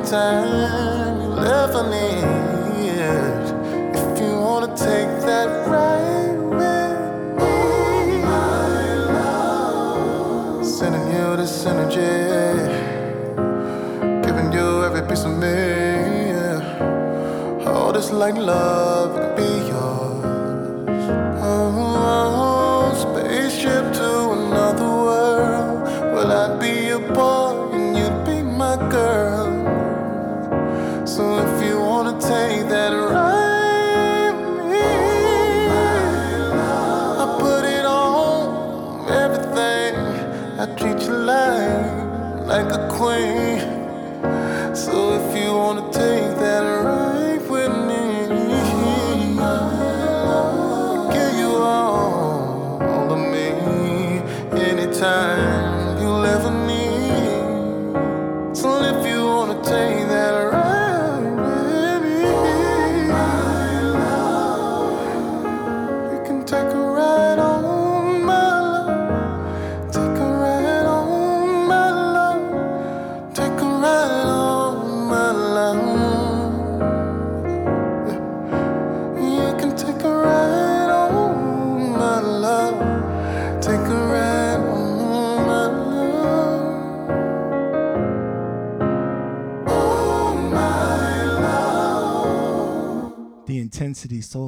anytime 0.05 1.19
you 1.19 1.37
ever 1.39 1.83
need. 1.89 2.23
If 3.95 4.19
you 4.21 4.39
wanna 4.39 4.67
take 4.67 5.09
that 5.25 5.67
ride 5.67 6.37
with 6.59 7.39
me, 10.59 10.63
sending 10.63 11.07
you 11.11 11.35
this 11.37 11.65
energy, 11.65 12.15
giving 14.25 14.51
you 14.53 14.83
every 14.83 15.01
piece 15.09 15.23
of 15.23 15.31
me. 15.31 15.57
yeah. 16.33 17.65
All 17.67 17.91
this 17.91 18.11
like 18.11 18.35
love 18.35 19.24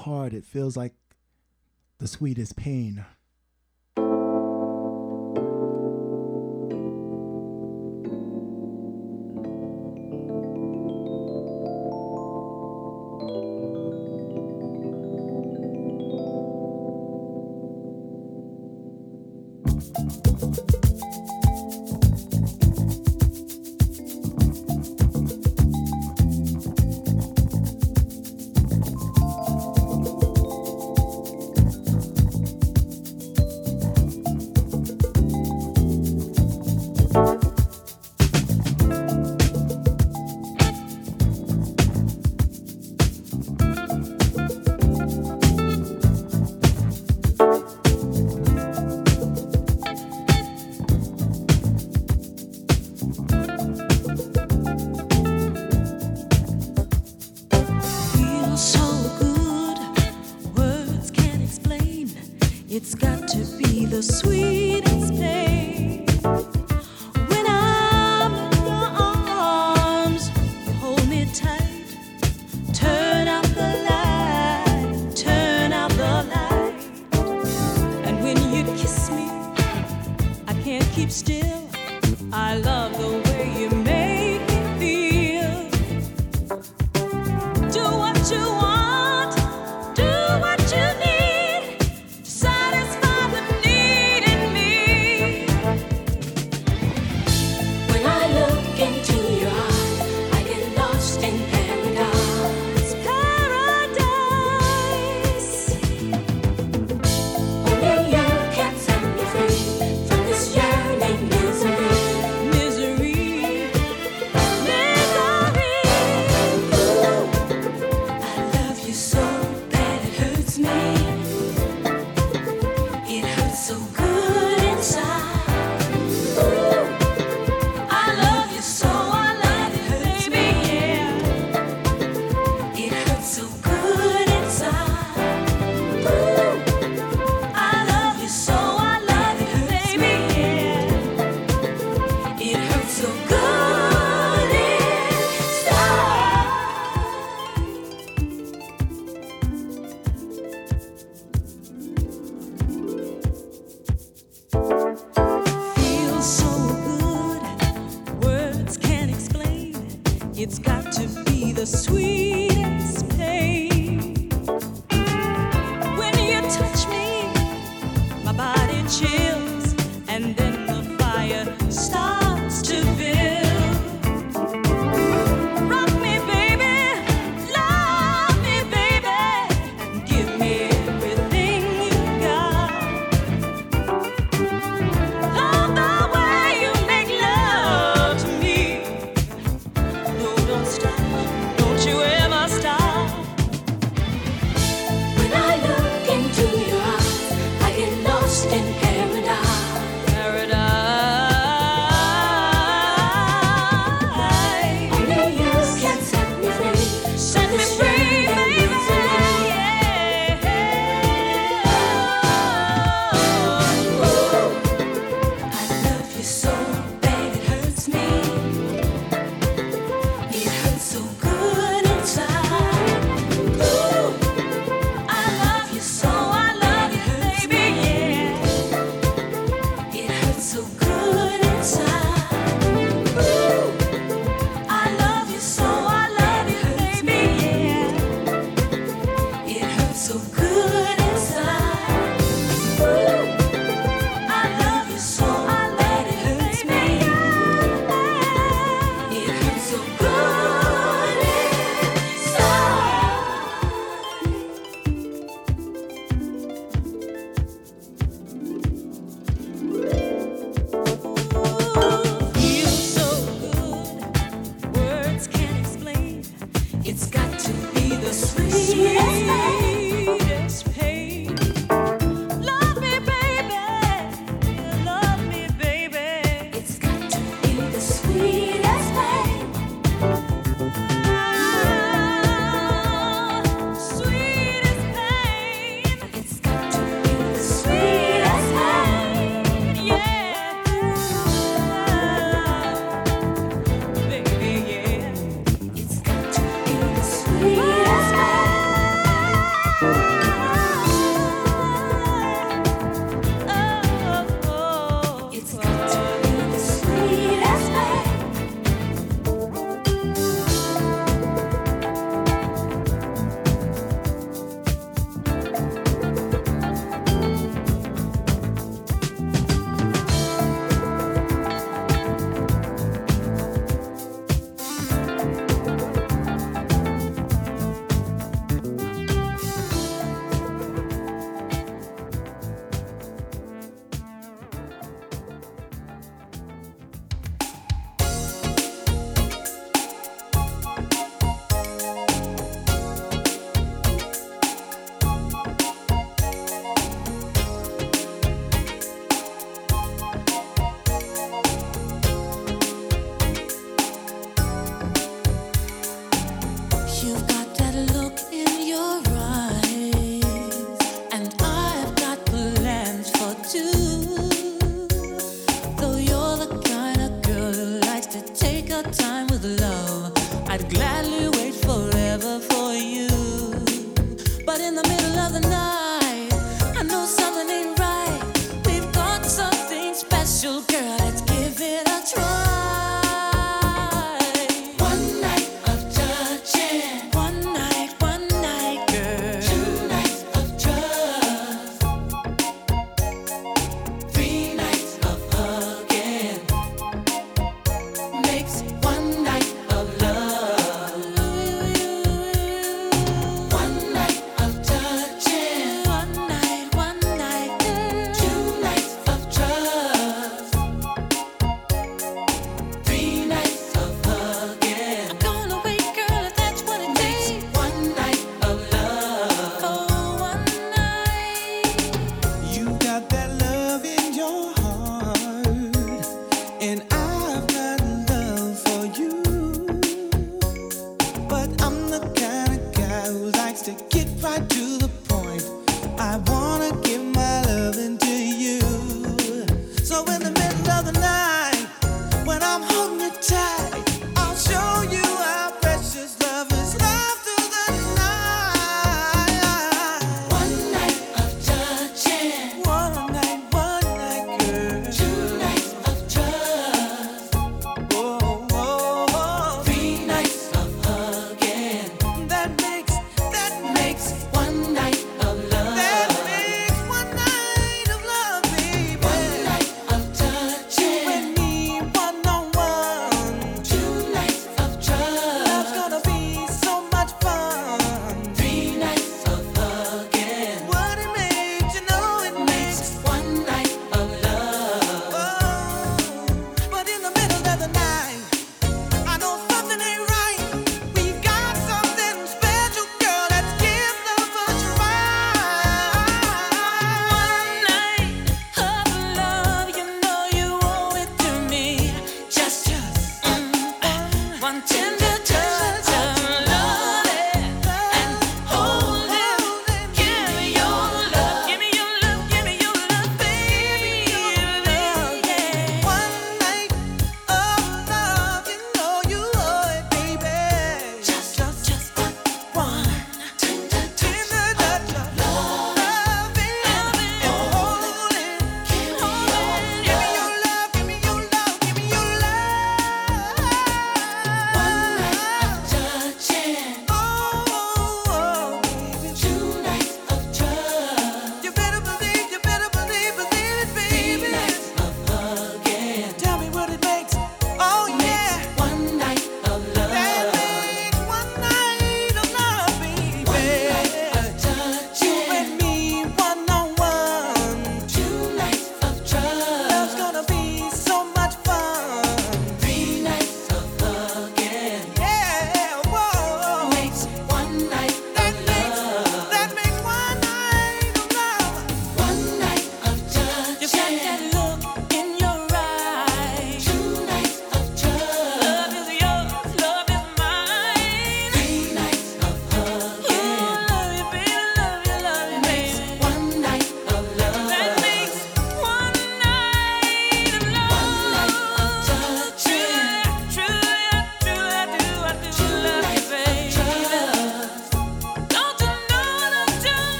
hard 0.00 0.34
it 0.34 0.44
feels 0.44 0.76
like 0.76 0.94
the 1.98 2.08
sweetest 2.08 2.56
pain. 2.56 3.04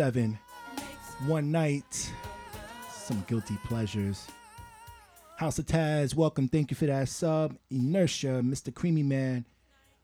7. 0.00 0.38
One 1.26 1.52
night. 1.52 2.10
Some 2.90 3.22
guilty 3.28 3.58
pleasures. 3.66 4.26
House 5.36 5.58
of 5.58 5.66
Taz, 5.66 6.14
welcome. 6.14 6.48
Thank 6.48 6.70
you 6.70 6.74
for 6.74 6.86
that 6.86 7.06
sub. 7.10 7.54
Inertia, 7.70 8.40
Mr. 8.42 8.74
Creamy 8.74 9.02
Man. 9.02 9.44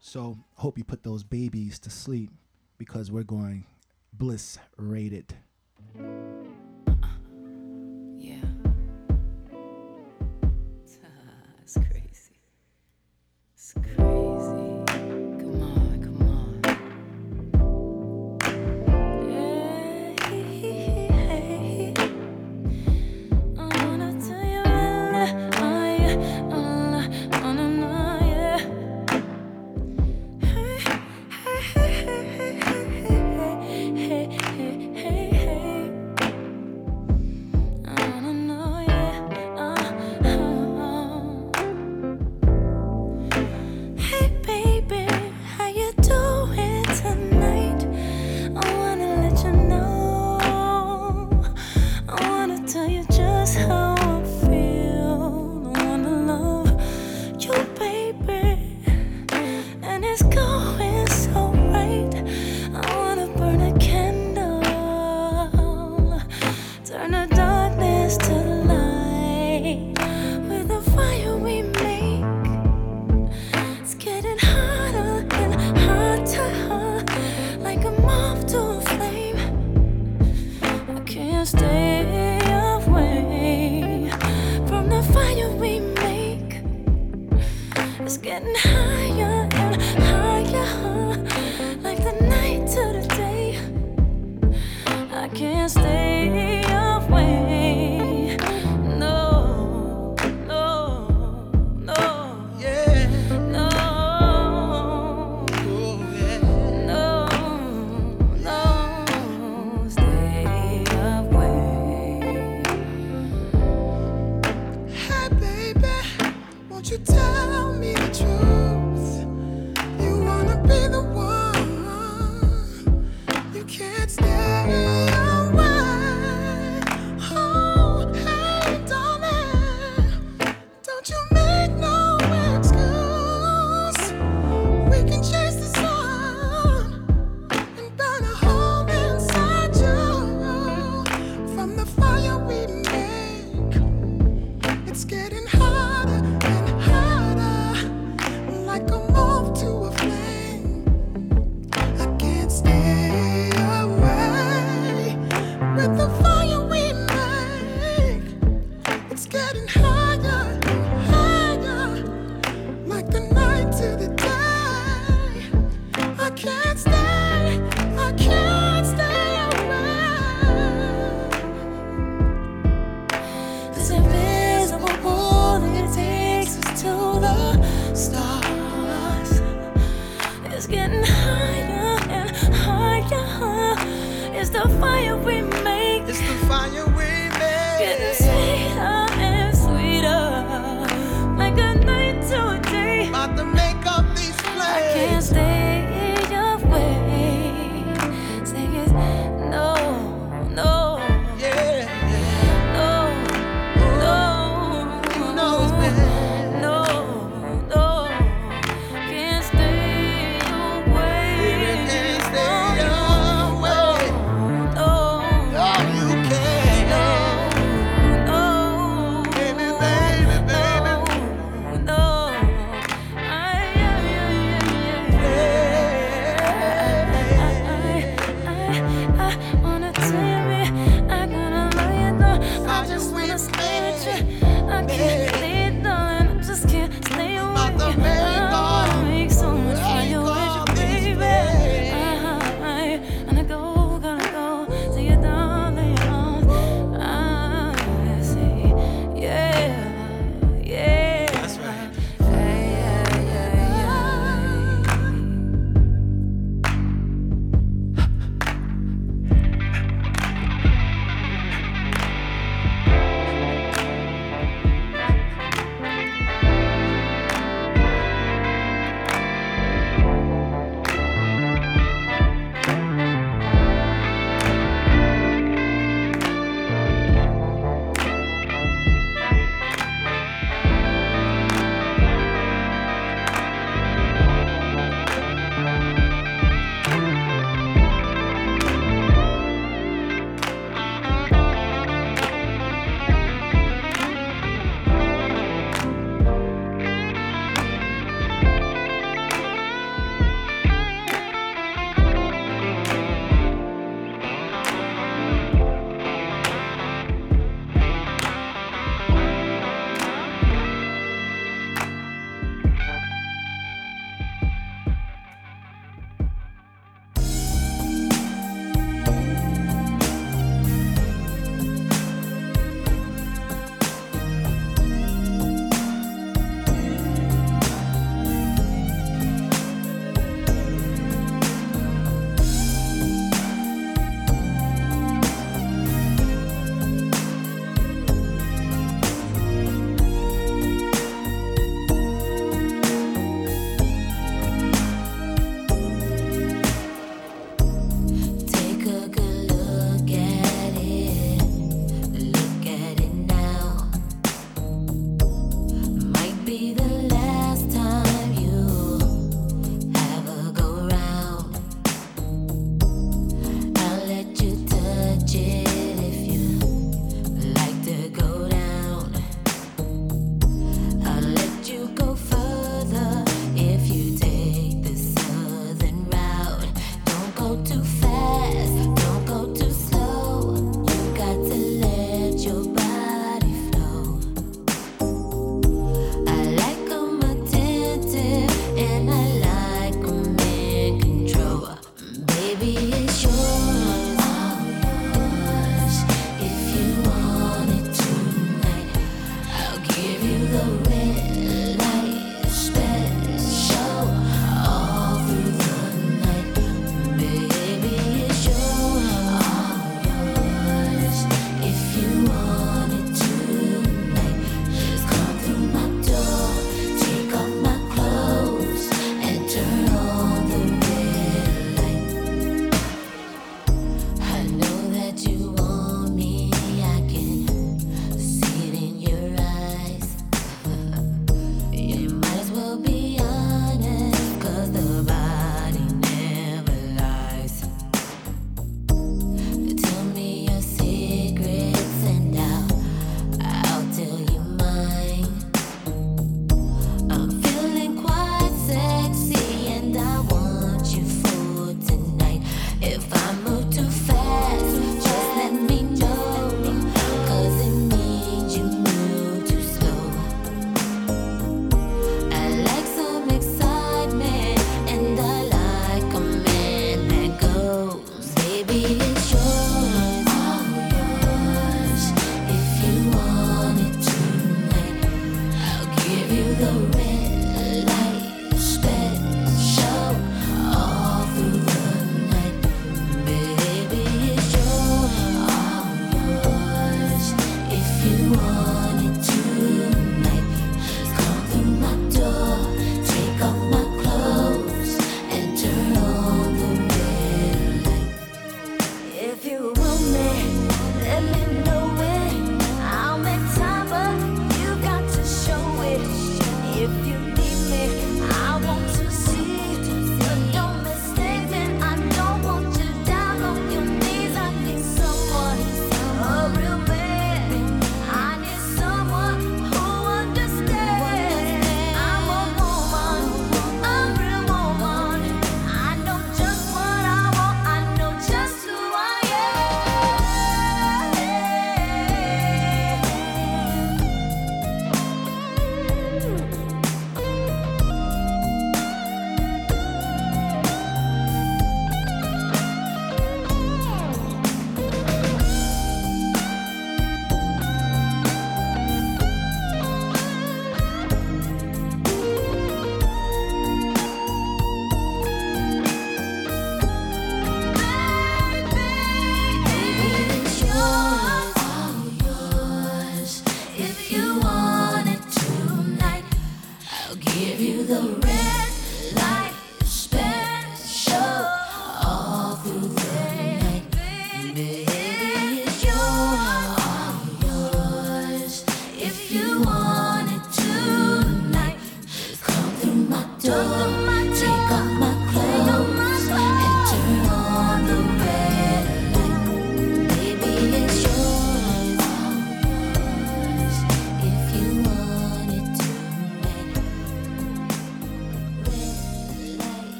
So, 0.00 0.36
hope 0.54 0.78
you 0.78 0.82
put 0.82 1.04
those 1.04 1.22
babies 1.22 1.78
to 1.78 1.90
sleep 1.90 2.30
because 2.76 3.12
we're 3.12 3.22
going 3.22 3.66
bliss 4.12 4.58
rated. 4.76 5.36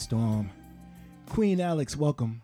Storm. 0.00 0.50
Queen 1.28 1.60
Alex, 1.60 1.96
welcome. 1.96 2.40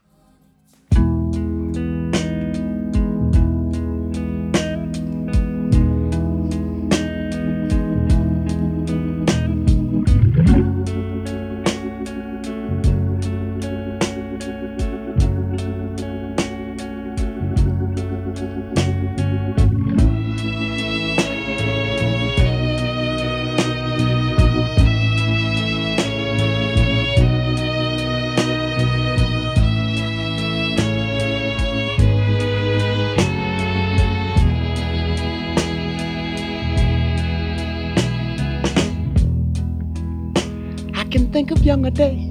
Think 41.67 41.85
of 41.85 42.26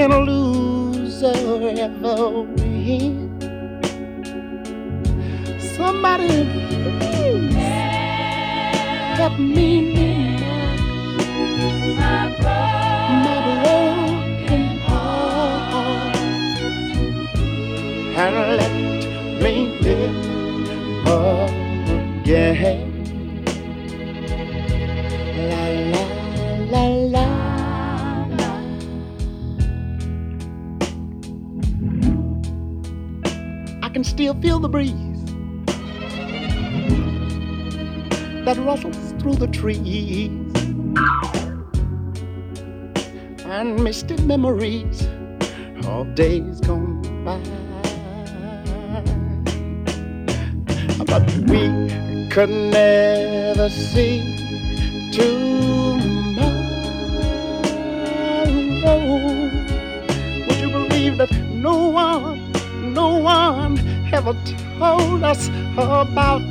can 0.00 0.12
a 0.12 0.20
loser 0.20 1.34
ever 1.76 2.30
win? 2.56 3.36
Somebody 5.76 6.28
please 7.00 7.54
help 9.18 9.36
me 9.38 9.68
mend 9.92 10.40
my 12.00 12.20
broken 12.40 14.64
heart 14.86 16.16
and 18.22 18.34
let 18.60 18.74
me 19.42 19.54
live 19.82 20.18
again. 22.24 22.89
Still 34.30 34.42
feel 34.42 34.60
the 34.60 34.68
breeze 34.68 35.24
that 38.44 38.56
rustles 38.58 39.12
through 39.20 39.34
the 39.34 39.48
trees 39.48 40.30
and 43.44 43.82
misty 43.82 44.16
memories 44.22 45.08
of 45.84 46.14
days 46.14 46.60
gone 46.60 47.02
by. 47.24 47.40
But 51.06 51.28
we 51.50 52.28
could 52.30 52.50
never 52.50 53.68
see 53.68 54.22
tomorrow. 55.10 56.54
Would 60.46 60.60
you 60.60 60.70
believe 60.70 61.16
that 61.16 61.32
no 61.50 61.88
one, 61.88 62.52
no 62.94 63.18
one 63.18 63.69
ever 64.12 64.34
told 64.78 65.22
us 65.22 65.48
about 65.76 66.42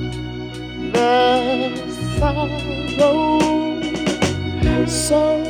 the 0.94 1.72
sorrow? 2.18 3.40
So 4.88 5.44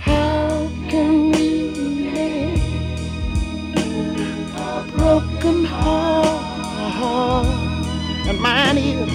how 0.00 0.68
can 0.88 1.30
we 1.30 1.70
mend 2.10 2.60
a 4.56 4.84
broken 4.96 5.64
heart? 5.64 7.46
And 8.26 8.40
mine 8.40 8.78
is 8.78 9.10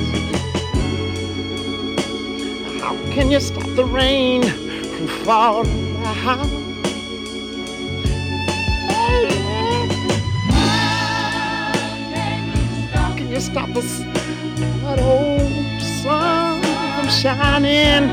how 2.81 2.95
can 3.13 3.31
you 3.31 3.39
stop 3.41 3.67
the 3.75 3.85
rain 3.85 4.43
from 4.43 5.07
falling 5.25 6.62
stop 13.53 13.69
this 13.69 13.99
that 14.81 14.99
old 14.99 15.79
sun 16.01 16.59
from 16.95 17.07
shining? 17.07 18.09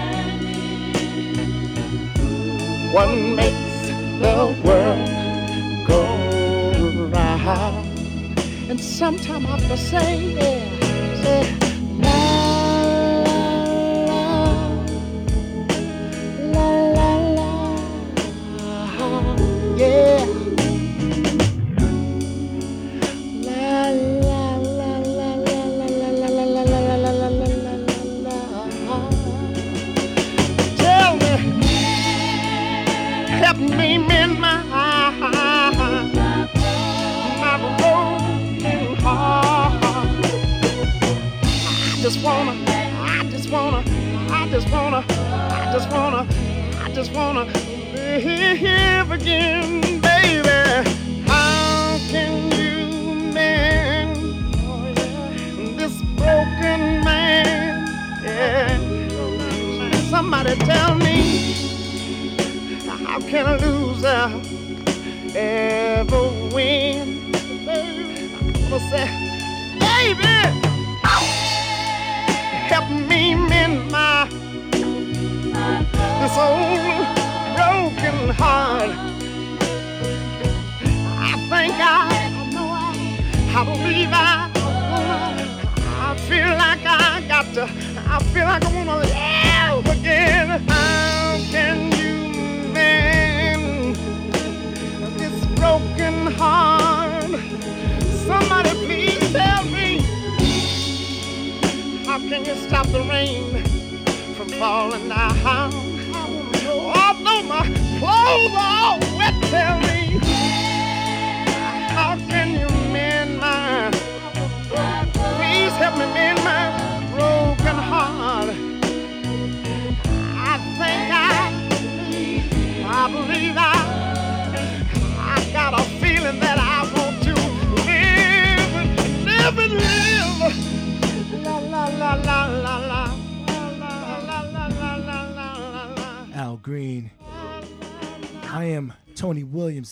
What 2.93 3.09
makes 3.17 3.89
the 4.21 4.55
world 4.63 5.09
go 5.89 7.09
round? 7.09 7.89
And 8.69 8.79
sometime 8.79 9.47
I 9.47 9.59
have 9.59 9.69
to 9.69 9.79
say, 9.79 10.35
yeah, 10.35 11.23
say, 11.23 11.60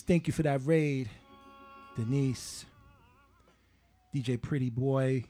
Thank 0.09 0.25
you 0.25 0.33
for 0.33 0.41
that 0.41 0.65
raid, 0.65 1.07
Denise, 1.95 2.65
DJ 4.11 4.41
Pretty 4.41 4.71
Boy. 4.71 5.25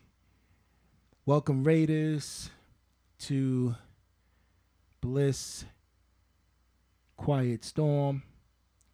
Welcome, 1.25 1.65
Raiders, 1.65 2.49
to 3.23 3.75
Bliss, 5.01 5.65
Quiet 7.17 7.65
Storm. 7.65 8.23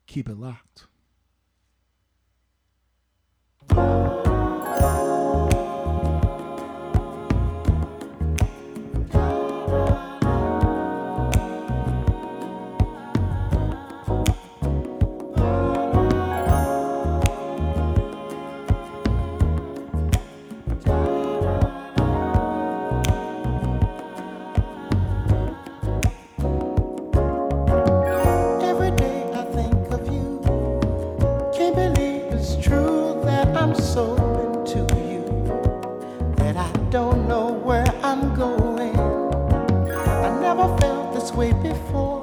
Keep 0.08 0.30
it 0.30 0.38
locked. 0.40 0.88
way 41.36 41.52
before. 41.52 42.15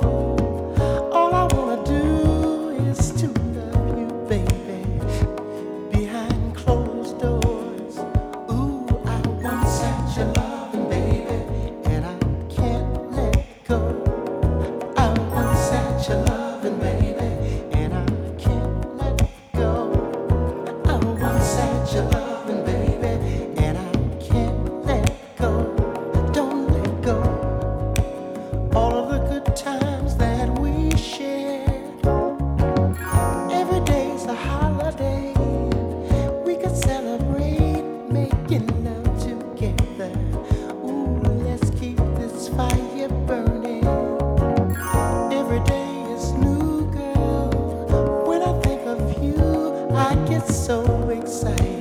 get 50.32 50.48
so 50.48 51.10
excited. 51.10 51.71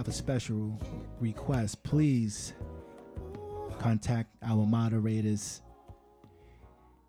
Have 0.00 0.08
a 0.08 0.12
special 0.12 0.80
request, 1.20 1.82
please 1.82 2.54
contact 3.78 4.34
our 4.42 4.64
moderators, 4.64 5.60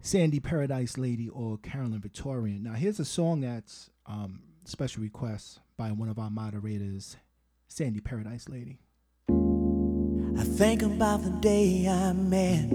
Sandy 0.02 0.42
Paradise 0.42 0.98
Lady 0.98 1.30
or 1.30 1.58
Carolyn 1.60 2.02
Victorian. 2.02 2.64
Now, 2.64 2.74
here's 2.74 3.00
a 3.00 3.06
song 3.06 3.40
that's 3.40 3.90
um, 4.08 4.42
special 4.66 5.04
request 5.04 5.62
by 5.78 5.94
one 5.94 6.10
of 6.10 6.20
our 6.20 6.30
moderators, 6.30 7.16
Sandy 7.70 8.02
Paradise 8.02 8.50
Lady. 8.50 8.82
I 9.30 10.44
think 10.44 10.82
about 10.82 11.24
the 11.24 11.30
day 11.40 11.88
I 11.88 12.12
met 12.12 12.72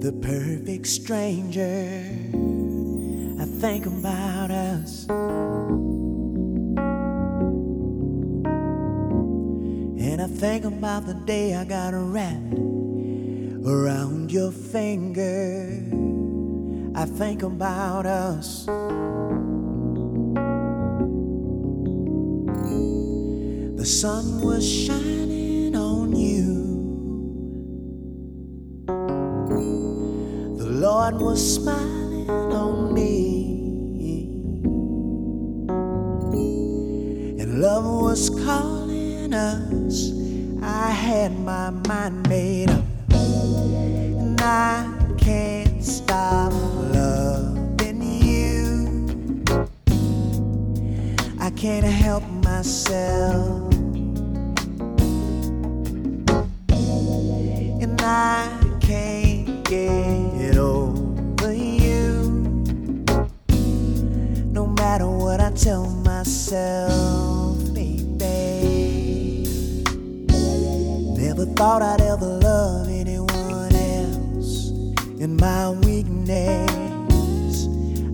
the 0.00 0.18
perfect 0.22 0.86
stranger. 0.86 2.02
I 3.38 3.44
think 3.60 3.84
about 3.84 4.50
us. 4.50 5.06
I 10.22 10.26
think 10.28 10.64
about 10.64 11.04
the 11.06 11.14
day 11.14 11.56
I 11.56 11.64
got 11.64 11.94
wrapped 11.94 12.54
around 13.66 14.30
your 14.30 14.52
finger. 14.52 15.66
I 16.94 17.06
think 17.06 17.42
about 17.42 18.06
us. 18.06 18.66
The 23.76 23.84
sun 23.84 24.42
was 24.42 24.64
shining 24.64 25.74
on 25.74 26.14
you. 26.14 26.52
The 30.56 30.70
Lord 30.70 31.20
was 31.20 31.56
smiling 31.56 32.30
on 32.30 32.94
me. 32.94 33.58
And 37.42 37.60
love 37.60 37.84
was 37.84 38.30
calling 38.30 38.81
us. 39.34 40.12
I 40.62 40.90
had 40.90 41.38
my 41.40 41.70
mind 41.88 42.28
made 42.28 42.70
up. 42.70 42.84
And 43.12 44.40
I 44.40 44.86
can't 45.18 45.82
stop 45.84 46.52
loving 46.94 48.02
you. 48.02 49.44
I 51.40 51.50
can't 51.50 51.84
help 51.84 52.24
myself. 52.44 53.72
And 57.82 58.00
I 58.00 58.48
can't 58.80 59.64
get 59.64 60.56
over 60.56 61.52
you. 61.52 62.22
No 64.52 64.66
matter 64.66 65.08
what 65.08 65.40
I 65.40 65.50
tell 65.52 65.86
myself, 65.86 67.21
Never 71.42 71.54
thought 71.54 71.82
I'd 71.82 72.00
ever 72.00 72.24
love 72.24 72.88
anyone 72.88 73.74
else. 73.74 74.70
In 75.18 75.36
my 75.40 75.70
weakness, 75.70 77.66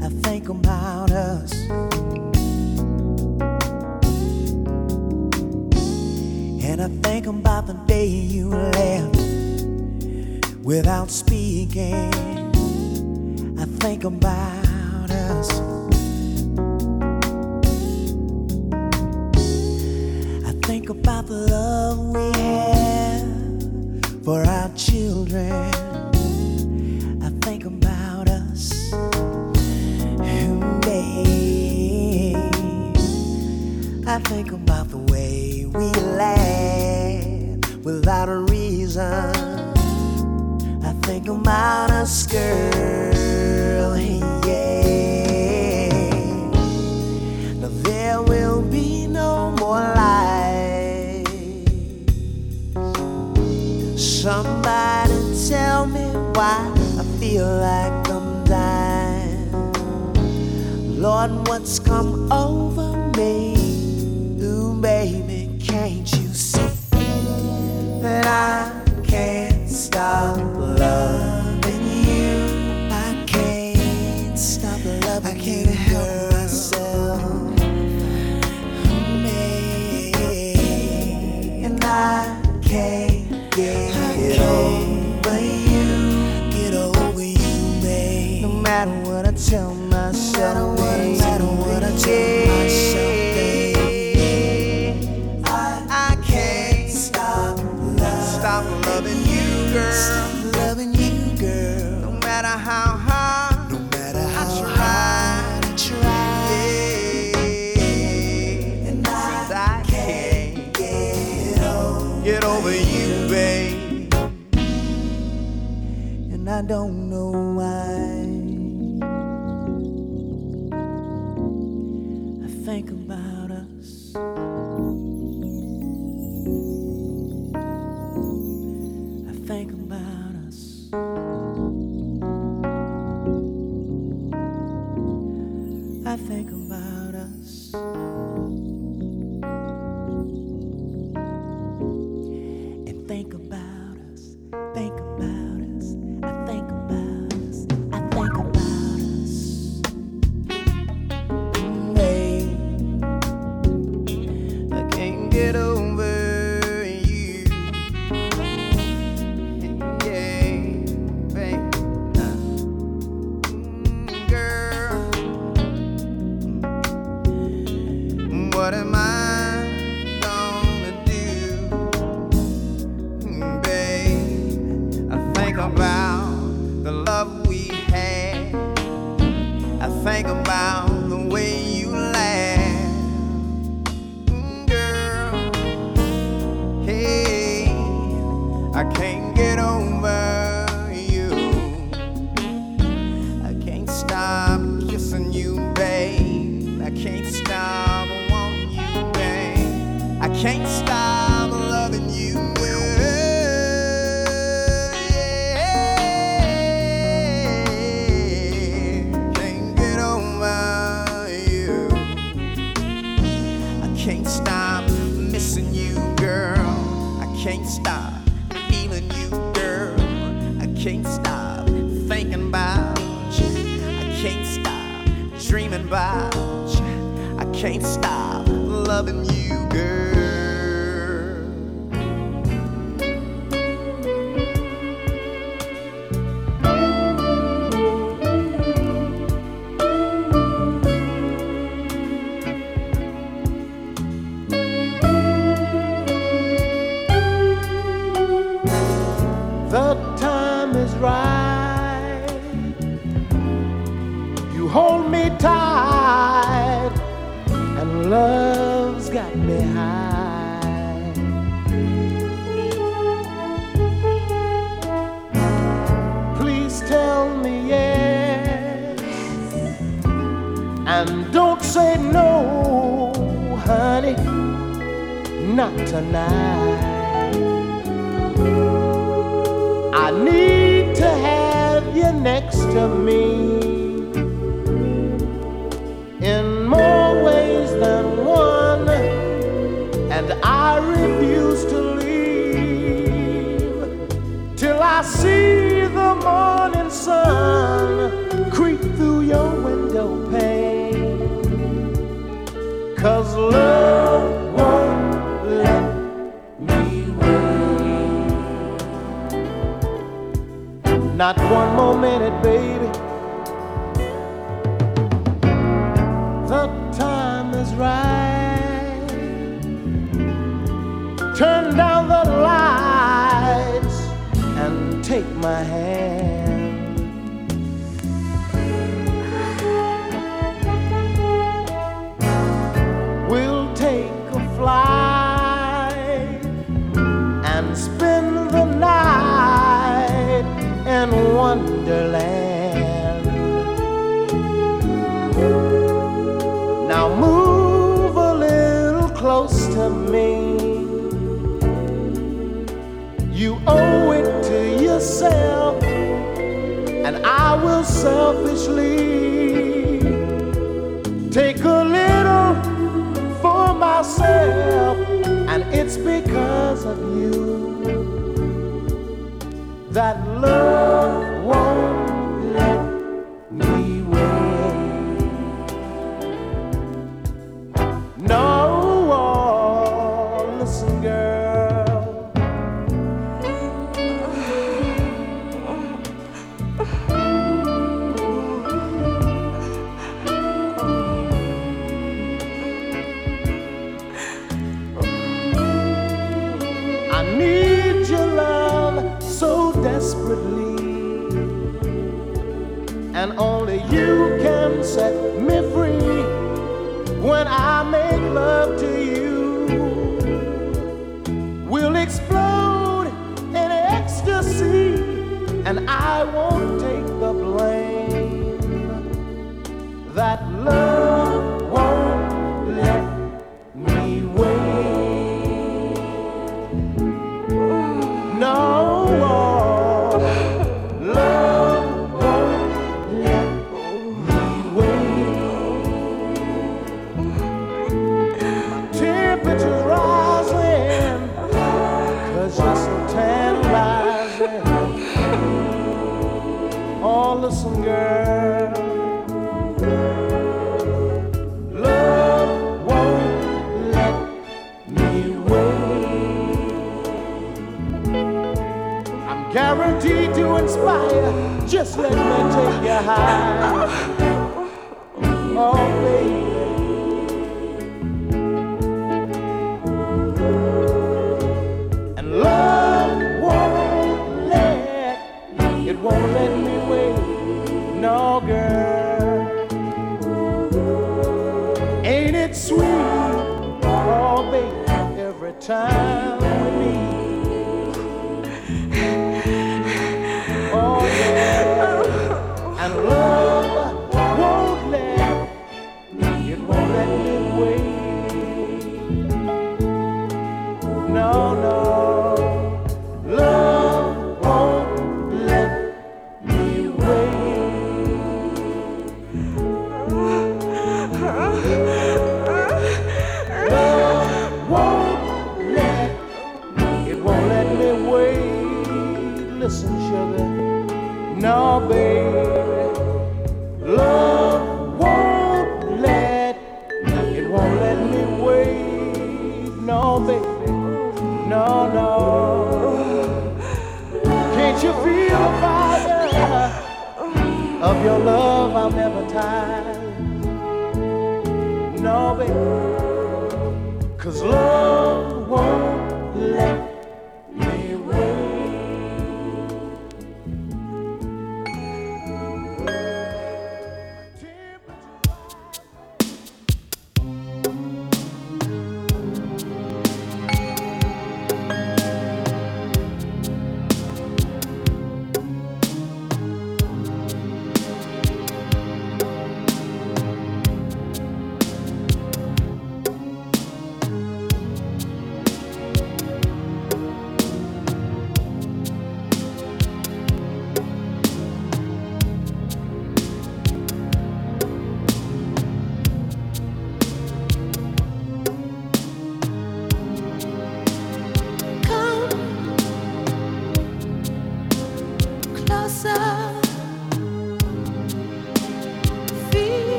I 0.00 0.08
think 0.22 0.48
about 0.48 1.10
us. 1.10 1.52
And 6.62 6.80
I 6.80 6.88
think 7.02 7.26
about 7.26 7.66
the 7.66 7.74
day 7.88 8.06
you 8.06 8.50
left 8.50 9.16
without 10.62 11.10
speaking. 11.10 12.12
I 13.58 13.64
think 13.80 14.04
about 14.04 14.65
you, 87.30 87.82
babe. 87.82 88.42
No 88.42 88.48
matter 88.48 88.90
what 89.10 89.26
tell 89.32 89.74
myself. 89.74 90.56
No 90.56 90.74
matter 91.18 91.44
what 91.44 91.84
I 91.84 91.96
tell 91.98 92.45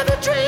Anything 0.00 0.14
you 0.14 0.14
ever 0.14 0.22
dreamed 0.22 0.39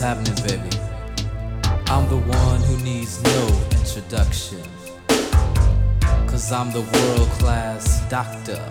happening, 0.00 0.34
baby? 0.46 0.76
I'm 1.86 2.08
the 2.08 2.18
one 2.18 2.60
who 2.62 2.76
needs 2.84 3.22
no 3.22 3.46
introduction. 3.72 4.62
Cause 6.26 6.52
I'm 6.52 6.70
the 6.70 6.82
world 6.82 7.28
class 7.40 8.08
doctor, 8.08 8.62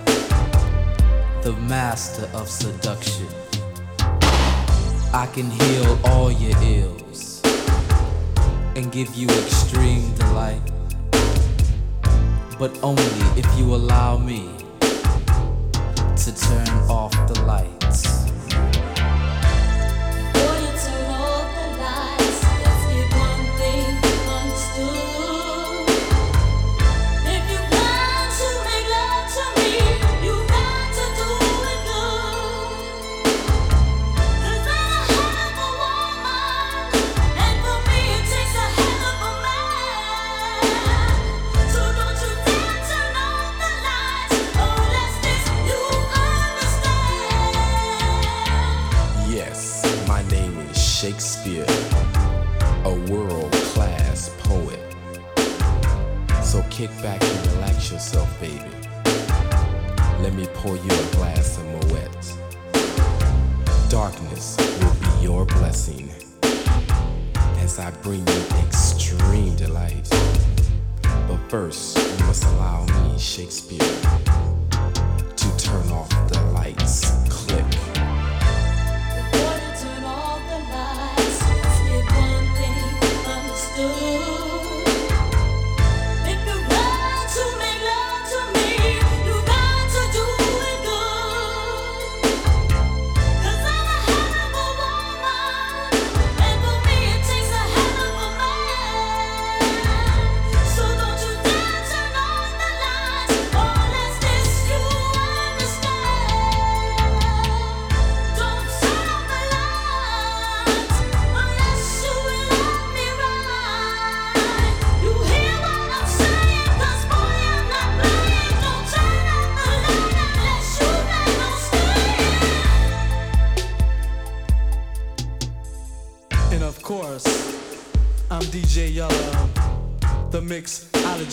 the 1.41 1.53
master 1.67 2.29
of 2.33 2.47
seduction. 2.49 3.27
I 5.13 5.27
can 5.33 5.49
heal 5.49 5.99
all 6.05 6.31
your 6.31 6.55
ills 6.61 7.41
and 8.75 8.91
give 8.91 9.13
you 9.15 9.27
extreme 9.27 10.13
delight. 10.15 10.61
But 12.57 12.77
only 12.83 13.03
if 13.35 13.47
you 13.57 13.75
allow 13.75 14.17
me 14.17 14.49
to 16.17 16.35
turn 16.35 16.86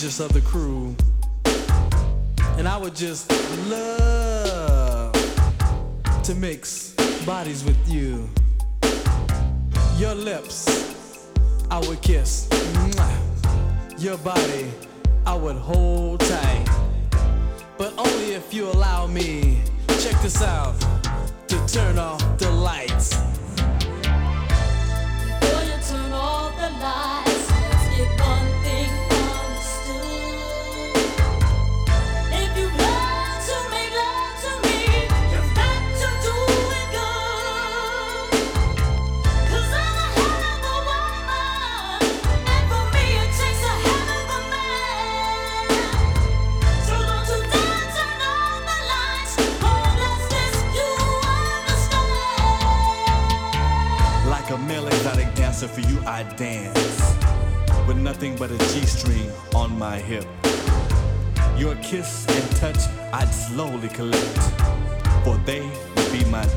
conscious 0.05 0.21
of 0.21 0.35
the 0.35 0.41
crew. 0.43 0.64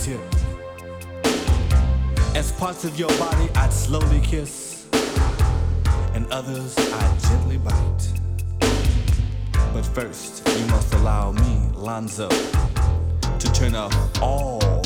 here. 0.08 0.30
As 2.34 2.54
parts 2.54 2.86
of 2.86 2.98
your 2.98 3.10
body 3.20 3.50
I'd 3.56 3.74
slowly 3.74 4.22
kiss, 4.22 4.88
and 6.14 6.26
others 6.32 6.78
I'd 6.78 7.20
gently 7.20 7.58
bite. 7.58 8.06
But 9.74 9.86
first, 9.86 10.48
you 10.48 10.66
must 10.68 10.94
allow 10.94 11.34
me, 11.34 11.70
Lonzo, 11.74 12.30
to 12.30 13.52
turn 13.54 13.76
off 13.76 13.94
all 14.22 14.77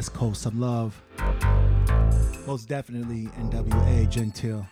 West 0.00 0.14
Coast 0.14 0.40
some 0.40 0.58
love. 0.58 1.02
Most 2.46 2.70
definitely 2.70 3.26
NWA 3.38 4.08
Gentile. 4.08 4.66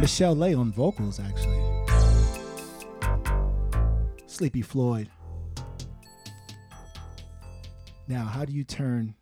Michel'le 0.00 0.58
on 0.58 0.72
vocals, 0.72 1.20
actually. 1.20 1.62
Sleepy 4.26 4.62
Floyd. 4.62 5.10
Now, 8.06 8.24
how 8.24 8.46
do 8.46 8.54
you 8.54 8.64
turn 8.64 9.14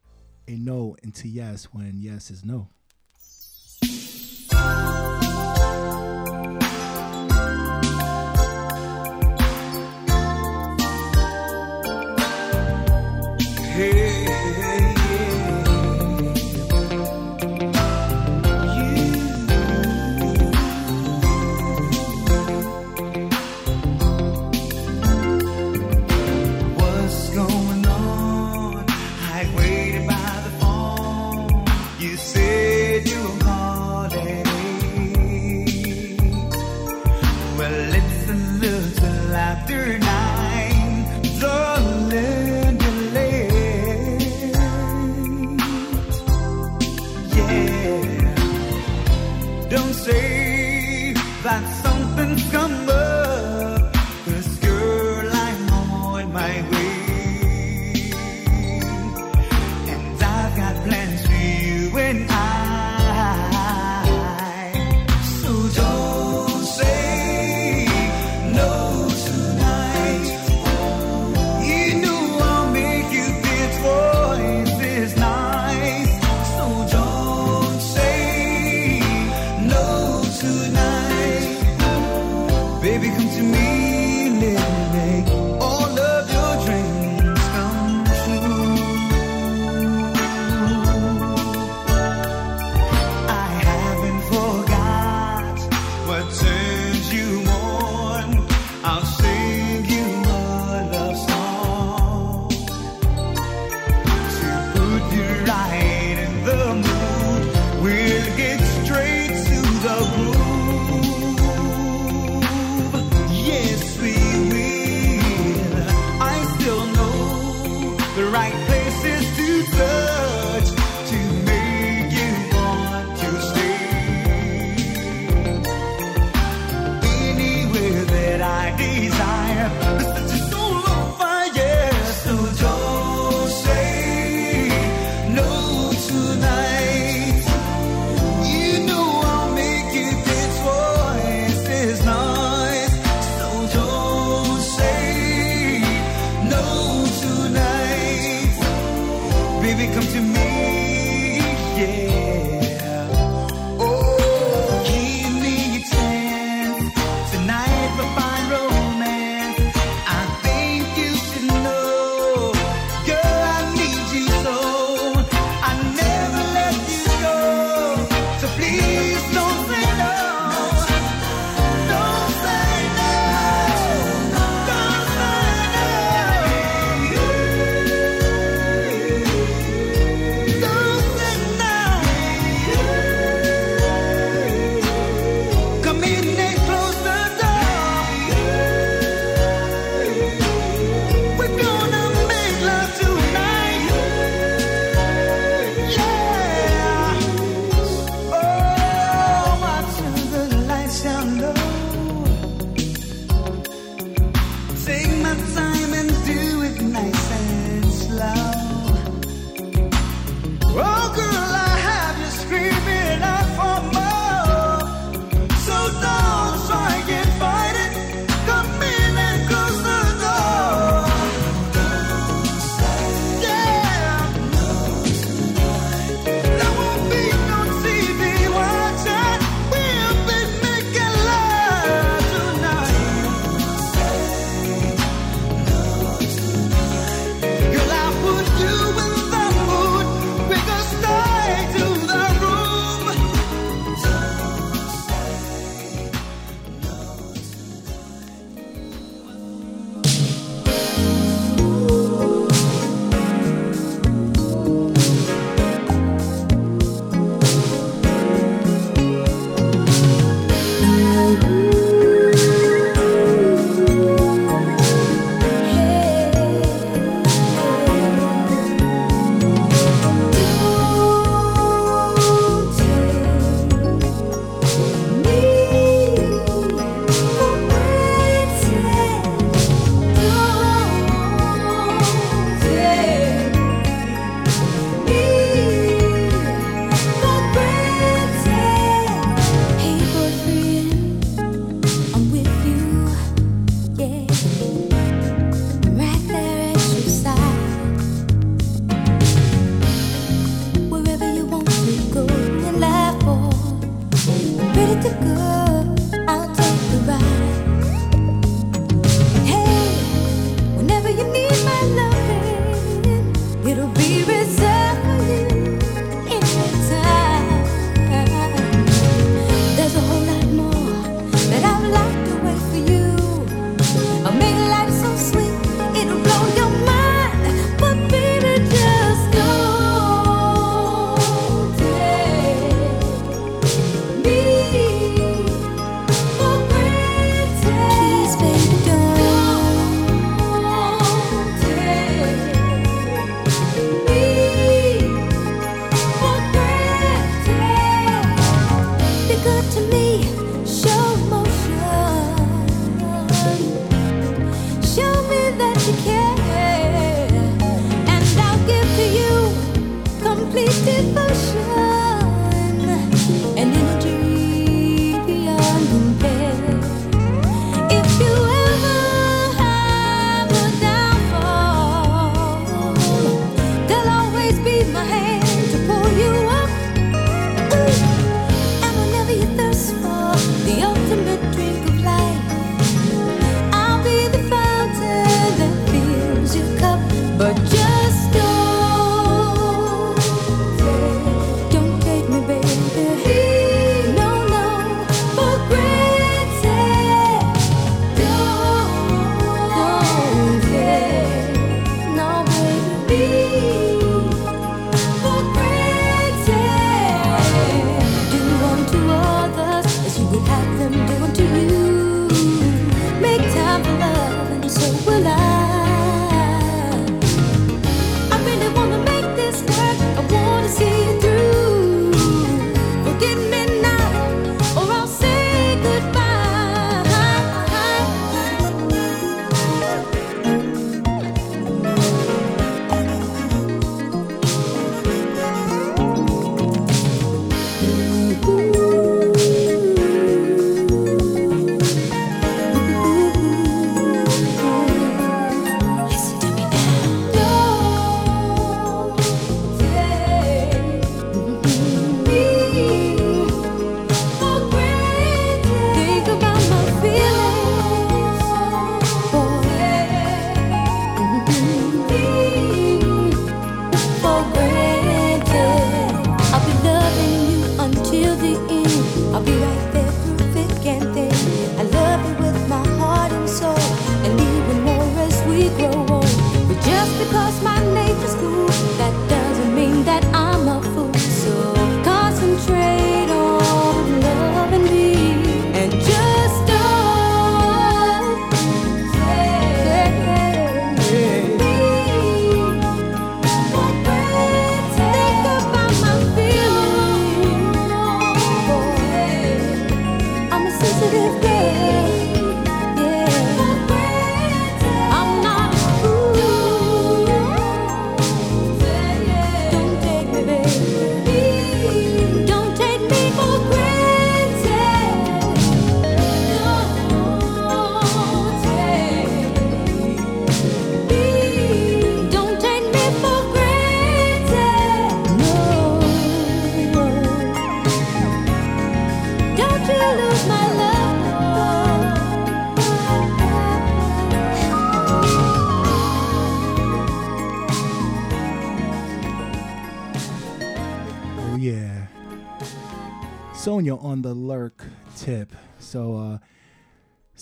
a 0.46 0.52
no 0.52 0.94
into 1.02 1.26
yes 1.26 1.64
when 1.72 1.94
yes 1.96 2.30
is 2.30 2.44
no? 2.44 2.68
Hey. 13.74 14.15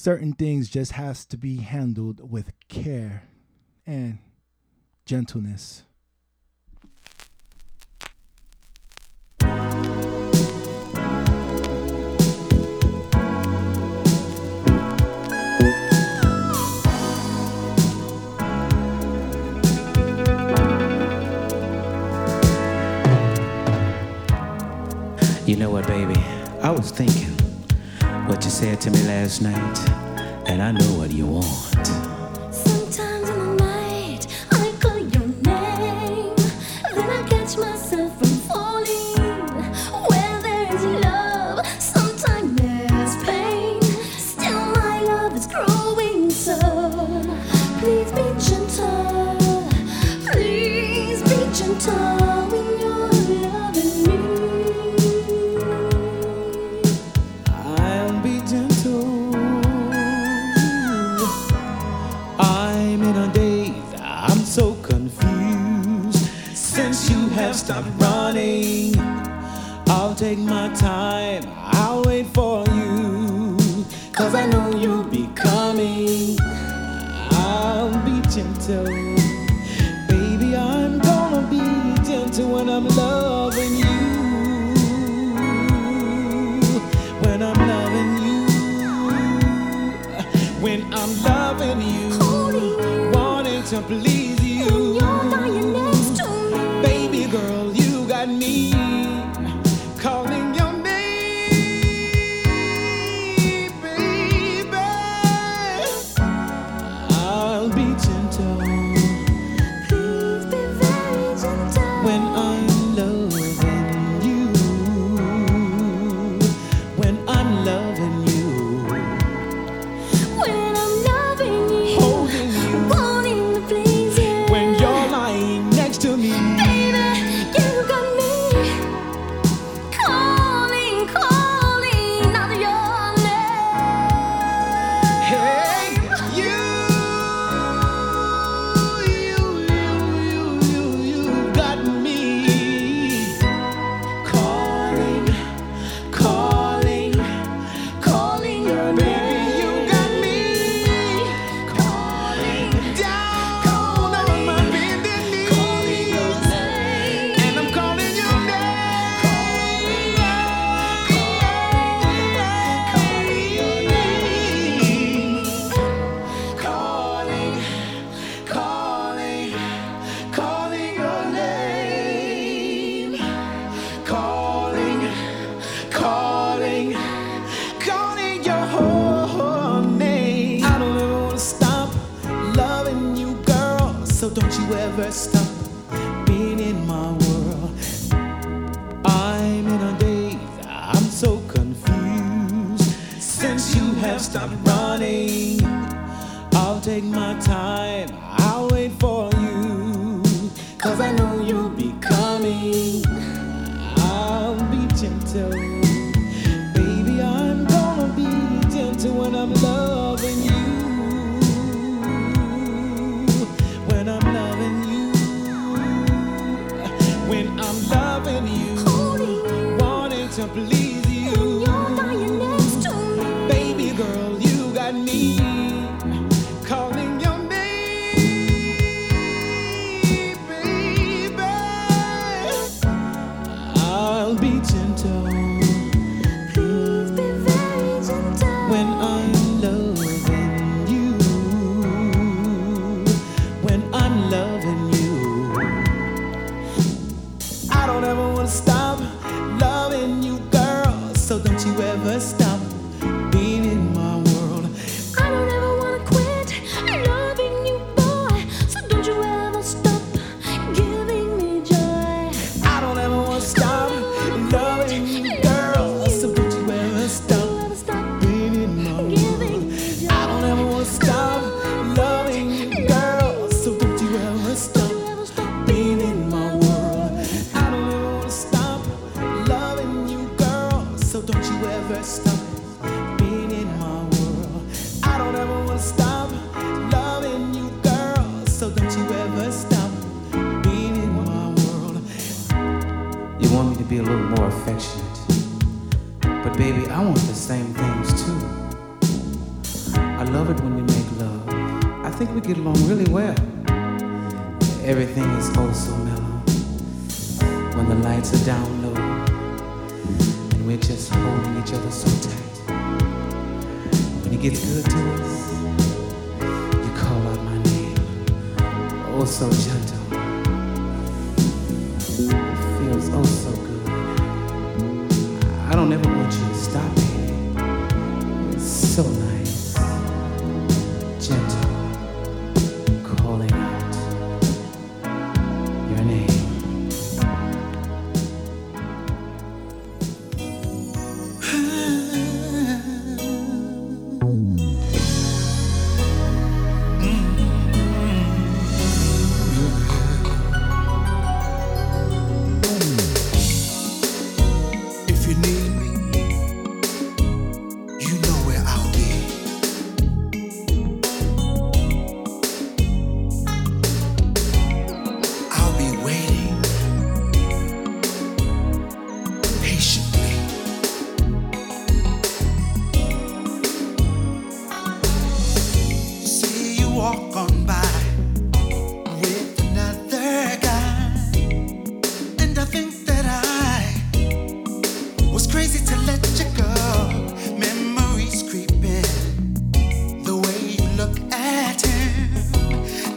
certain 0.04 0.34
things 0.34 0.68
just 0.68 0.92
has 0.92 1.24
to 1.24 1.34
be 1.34 1.56
handled 1.56 2.30
with 2.30 2.52
care 2.68 3.22
and 3.86 4.18
gentleness. 5.06 5.84
You 25.46 25.56
know 25.56 25.70
what, 25.70 25.86
baby? 25.86 26.14
I 26.60 26.70
was 26.70 26.90
thinking 26.90 27.30
what 28.28 28.44
you 28.44 28.50
said 28.50 28.82
to 28.82 28.90
me 28.90 29.02
last 29.04 29.40
night. 29.40 29.83
I 30.64 30.72
know 30.72 30.94
what 30.96 31.10
you 31.10 31.26
want. 31.26 31.44
Sometimes 32.50 33.28
in 33.28 33.38
the 33.38 33.54
night, 33.62 34.26
I 34.50 34.72
call 34.80 34.96
your 34.96 35.26
name, 35.44 36.34
then 36.94 37.10
I 37.10 37.28
catch 37.28 37.58
myself 37.58 38.18
from 38.18 38.28
falling. 38.48 38.63
take 70.24 70.38
my 70.38 70.72
time. 70.74 71.63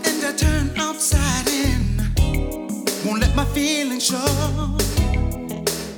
and 0.08 0.26
I 0.26 0.34
turn 0.36 0.72
upside 0.80 1.48
in. 1.48 1.82
Won't 3.06 3.22
let 3.22 3.36
my 3.36 3.46
feelings 3.46 4.06
show. 4.06 4.78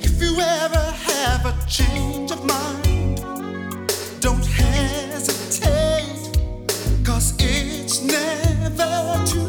If 0.02 0.22
you 0.22 0.40
ever 0.40 0.86
have 1.10 1.46
a 1.46 1.56
change 1.68 2.32
of 2.32 2.44
mind, 2.46 3.18
don't 4.20 4.46
hesitate, 4.46 6.38
cause 7.04 7.34
it's 7.40 8.02
never 8.02 9.24
too 9.26 9.49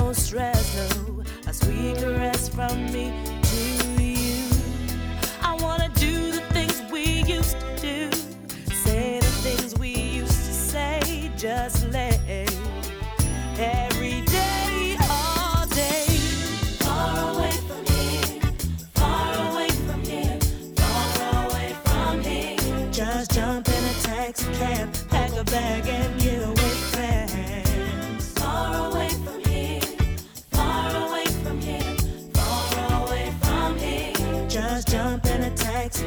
no 0.00 0.12
stress, 0.12 0.76
no. 0.76 1.22
A 1.46 1.52
sweet 1.52 1.96
caress 1.98 2.48
from 2.48 2.76
me 2.92 3.12
to 3.50 4.02
you. 4.02 4.46
I 5.42 5.54
wanna 5.60 5.90
do 5.94 6.32
the 6.32 6.44
things 6.54 6.76
we 6.90 7.04
used 7.36 7.58
to 7.60 7.68
do, 7.88 8.10
say 8.84 9.18
the 9.20 9.34
things 9.44 9.78
we 9.78 9.90
used 10.20 10.42
to 10.48 10.54
say, 10.72 11.30
just 11.36 11.88
let 11.88 12.18
every 13.58 14.20
day, 14.22 14.96
all 15.10 15.66
day. 15.66 16.06
Far 16.84 17.12
away 17.32 17.56
from 17.68 17.82
here, 17.94 18.40
far 18.94 19.32
away 19.48 19.70
from 19.86 20.02
here, 20.12 20.38
far 20.76 21.46
away 21.46 21.68
from 21.84 22.20
here. 22.22 22.88
Just 22.90 23.32
jump 23.32 23.68
in 23.68 23.84
a 23.92 23.94
pack 25.08 25.32
a 25.40 25.44
bag 25.44 25.86
and 25.88 26.19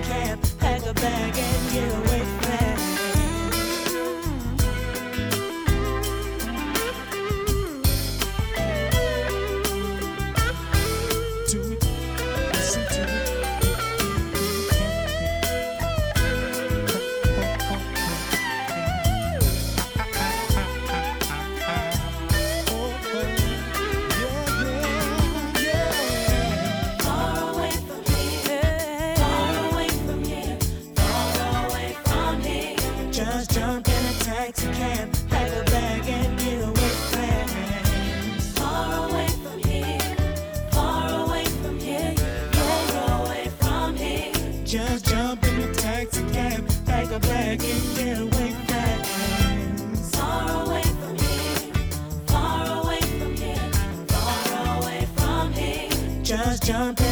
camp, 0.04 0.42
pack 0.60 0.86
a 0.86 0.94
bag 0.94 1.38
and 1.38 1.74
you. 1.74 2.03
jump 56.64 57.03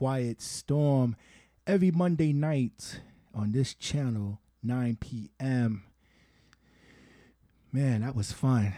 quiet 0.00 0.40
storm 0.40 1.14
every 1.66 1.90
Monday 1.90 2.32
night 2.32 3.02
on 3.34 3.52
this 3.52 3.74
channel, 3.74 4.40
9 4.62 4.96
p.m. 4.98 5.82
Man, 7.70 8.00
that 8.00 8.16
was 8.16 8.32
fun. 8.32 8.72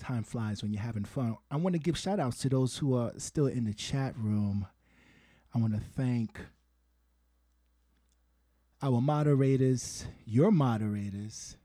Time 0.00 0.24
flies 0.24 0.64
when 0.64 0.72
you're 0.72 0.82
having 0.82 1.04
fun. 1.04 1.36
I 1.52 1.56
want 1.56 1.74
to 1.74 1.78
give 1.78 1.96
shout 1.96 2.18
outs 2.18 2.38
to 2.38 2.48
those 2.48 2.78
who 2.78 2.96
are 2.96 3.12
still 3.16 3.46
in 3.46 3.62
the 3.62 3.74
chat 3.74 4.14
room. 4.18 4.66
I 5.54 5.58
want 5.60 5.72
to 5.74 5.80
thank 5.80 6.40
our 8.82 9.00
moderators, 9.00 10.06
your 10.24 10.50
moderators, 10.50 11.56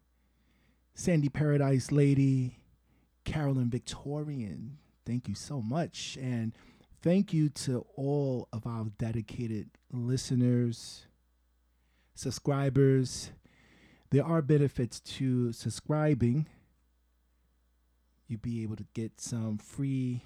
Sandy 0.94 1.30
Paradise 1.30 1.92
Lady, 1.92 2.60
Carolyn 3.24 3.72
Victorian. 3.72 4.78
Thank 5.08 5.28
you 5.28 5.34
so 5.34 5.60
much. 5.60 6.20
And 6.22 6.54
thank 7.02 7.34
you 7.34 7.50
to 7.50 7.86
all 7.96 8.48
of 8.54 8.66
our 8.68 8.86
dedicated 8.98 9.70
listeners, 9.92 11.06
subscribers. 12.14 13.32
There 14.12 14.26
are 14.26 14.42
benefits 14.42 15.00
to 15.00 15.52
subscribing. 15.52 16.46
You'll 18.28 18.40
be 18.40 18.64
able 18.64 18.76
to 18.76 18.86
get 18.94 19.20
some 19.20 19.58
free, 19.58 20.22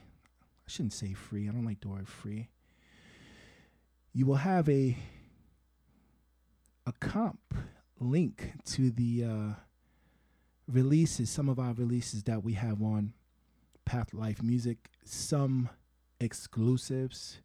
I 0.68 0.70
shouldn't 0.70 0.94
say 0.94 1.14
free, 1.14 1.48
I 1.48 1.52
don't 1.52 1.66
like 1.66 1.82
the 1.82 1.90
word 1.90 2.08
free. 2.08 2.50
You 4.14 4.26
will 4.26 4.36
have 4.36 4.70
a 4.70 4.98
a 6.88 6.94
comp 7.00 7.56
link 8.00 8.52
to 8.64 8.92
the 8.92 9.24
uh, 9.24 9.54
releases, 10.68 11.30
some 11.32 11.50
of 11.50 11.58
our 11.58 11.74
releases 11.74 12.24
that 12.24 12.44
we 12.44 12.54
have 12.54 12.82
on 12.82 13.14
Path 13.86 14.14
Life 14.14 14.44
Music, 14.44 14.78
some 15.04 15.70
exclusives, 16.26 17.40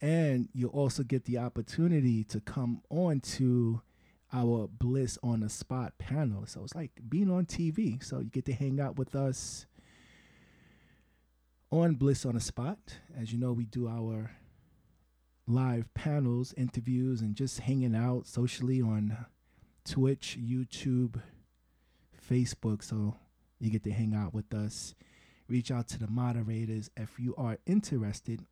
and 0.00 0.48
you'll 0.52 0.70
also 0.70 1.02
get 1.02 1.24
the 1.24 1.38
opportunity 1.38 2.24
to 2.24 2.40
come 2.40 2.82
on 2.90 3.20
to 3.20 3.82
our 4.32 4.66
Bliss 4.66 5.16
on 5.22 5.40
the 5.40 5.48
Spot 5.48 5.96
panel. 5.98 6.44
So 6.46 6.64
it's 6.64 6.74
like 6.74 6.90
being 7.08 7.30
on 7.30 7.46
TV. 7.46 8.02
So 8.02 8.18
you 8.18 8.30
get 8.30 8.44
to 8.46 8.52
hang 8.52 8.80
out 8.80 8.96
with 8.96 9.14
us 9.14 9.66
on 11.70 11.94
Bliss 11.94 12.26
on 12.26 12.34
the 12.34 12.40
Spot. 12.40 12.78
As 13.16 13.32
you 13.32 13.38
know, 13.38 13.52
we 13.52 13.64
do 13.64 13.86
our 13.86 14.32
live 15.46 15.92
panels, 15.94 16.52
interviews, 16.56 17.20
and 17.20 17.36
just 17.36 17.60
hanging 17.60 17.94
out 17.94 18.26
socially 18.26 18.80
on 18.82 19.16
Twitch, 19.84 20.36
YouTube, 20.40 21.20
Facebook. 22.28 22.82
So 22.82 23.16
you 23.60 23.70
get 23.70 23.84
to 23.84 23.92
hang 23.92 24.14
out 24.14 24.34
with 24.34 24.52
us. 24.52 24.94
Reach 25.48 25.70
out 25.70 25.88
to 25.88 25.98
the 25.98 26.08
moderators 26.08 26.90
if 26.96 27.18
you 27.18 27.34
are 27.36 27.58
interested 27.66 28.44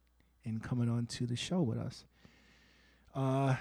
in 0.45 0.61
coming 0.61 0.89
on 0.89 1.07
to 1.07 1.27
the 1.27 1.37
show 1.37 1.63
with 1.63 1.79
us. 1.79 2.05
Uh, 3.15 3.57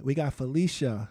we 0.00 0.14
got 0.14 0.34
Felicia. 0.34 1.10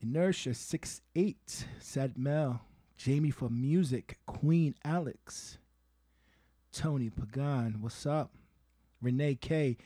Inertia 0.00 0.54
six 0.54 1.00
eight 1.14 1.66
said 1.78 2.16
Mel. 2.16 2.62
Jamie 2.96 3.30
for 3.30 3.48
music. 3.48 4.18
Queen 4.26 4.74
Alex. 4.84 5.58
Tony 6.72 7.10
Pagan, 7.10 7.80
what's 7.80 8.04
up? 8.04 8.32
Renee 9.00 9.36
K, 9.36 9.76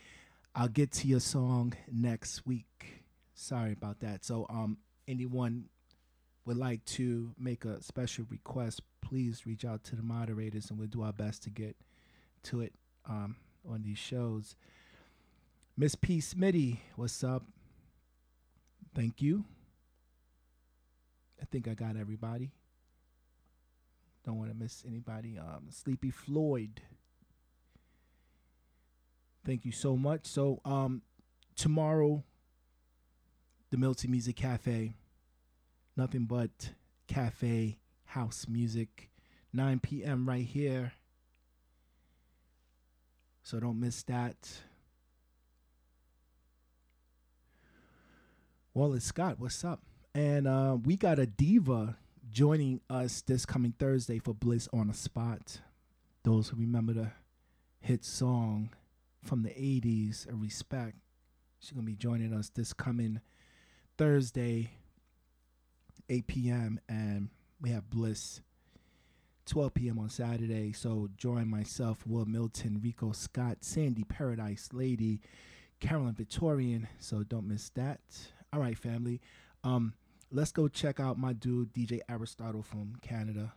I'll 0.55 0.67
get 0.67 0.91
to 0.93 1.07
your 1.07 1.19
song 1.19 1.73
next 1.91 2.45
week. 2.45 3.03
Sorry 3.33 3.71
about 3.71 3.99
that. 4.01 4.25
So, 4.25 4.45
um, 4.49 4.77
anyone 5.07 5.65
would 6.45 6.57
like 6.57 6.83
to 6.85 7.33
make 7.37 7.65
a 7.65 7.81
special 7.81 8.25
request, 8.29 8.81
please 9.01 9.45
reach 9.45 9.63
out 9.63 9.83
to 9.85 9.95
the 9.95 10.03
moderators, 10.03 10.69
and 10.69 10.79
we'll 10.79 10.87
do 10.87 11.03
our 11.03 11.13
best 11.13 11.43
to 11.43 11.49
get 11.49 11.75
to 12.43 12.61
it 12.61 12.73
um, 13.07 13.35
on 13.69 13.83
these 13.83 13.97
shows. 13.97 14.55
Miss 15.77 15.95
P. 15.95 16.19
Smitty, 16.19 16.79
what's 16.95 17.23
up? 17.23 17.43
Thank 18.93 19.21
you. 19.21 19.45
I 21.41 21.45
think 21.45 21.67
I 21.67 21.73
got 21.73 21.95
everybody. 21.95 22.51
Don't 24.25 24.37
want 24.37 24.51
to 24.51 24.55
miss 24.55 24.83
anybody. 24.87 25.37
Um, 25.39 25.67
Sleepy 25.69 26.11
Floyd. 26.11 26.81
Thank 29.45 29.65
you 29.65 29.71
so 29.71 29.97
much. 29.97 30.27
So, 30.27 30.61
um, 30.65 31.01
tomorrow, 31.55 32.23
the 33.71 33.77
Milton 33.77 34.11
Music 34.11 34.35
Cafe. 34.35 34.93
Nothing 35.95 36.25
but 36.25 36.71
cafe 37.07 37.77
house 38.05 38.45
music. 38.47 39.09
9 39.53 39.79
p.m. 39.79 40.27
right 40.27 40.45
here. 40.45 40.93
So 43.43 43.59
don't 43.59 43.79
miss 43.79 44.03
that. 44.03 44.35
Wallace 48.73 49.03
Scott, 49.03 49.35
what's 49.39 49.65
up? 49.65 49.81
And 50.15 50.47
uh, 50.47 50.77
we 50.81 50.95
got 50.95 51.19
a 51.19 51.25
diva 51.25 51.97
joining 52.31 52.79
us 52.89 53.21
this 53.21 53.45
coming 53.45 53.73
Thursday 53.77 54.19
for 54.19 54.33
Bliss 54.33 54.69
on 54.71 54.89
a 54.89 54.93
Spot. 54.93 55.59
Those 56.23 56.49
who 56.49 56.57
remember 56.57 56.93
the 56.93 57.11
hit 57.81 58.05
song 58.05 58.69
from 59.23 59.43
the 59.43 59.49
80s, 59.49 60.31
A 60.31 60.35
Respect. 60.35 60.95
She's 61.59 61.71
to 61.71 61.81
be 61.81 61.95
joining 61.95 62.33
us 62.33 62.49
this 62.49 62.71
coming 62.73 63.19
Thursday, 63.97 64.71
8 66.11 66.27
p.m. 66.27 66.79
And 66.89 67.29
we 67.61 67.69
have 67.69 67.89
Bliss 67.89 68.41
12 69.45 69.73
p.m. 69.73 69.99
on 69.99 70.09
Saturday. 70.09 70.73
So 70.73 71.09
join 71.17 71.49
myself, 71.49 72.05
Wil 72.05 72.25
Milton, 72.25 72.81
Rico 72.83 73.13
Scott, 73.13 73.59
Sandy 73.61 74.03
Paradise 74.03 74.69
Lady, 74.73 75.21
Carolyn 75.79 76.13
Victorian. 76.13 76.87
So 76.99 77.23
don't 77.23 77.47
miss 77.47 77.69
that. 77.69 78.01
All 78.51 78.59
right, 78.59 78.77
family. 78.77 79.21
Um, 79.63 79.93
let's 80.31 80.51
go 80.51 80.67
check 80.67 80.99
out 80.99 81.17
my 81.17 81.31
dude 81.31 81.73
DJ 81.73 82.01
Aristotle 82.09 82.61
from 82.61 82.97
Canada. 83.01 83.53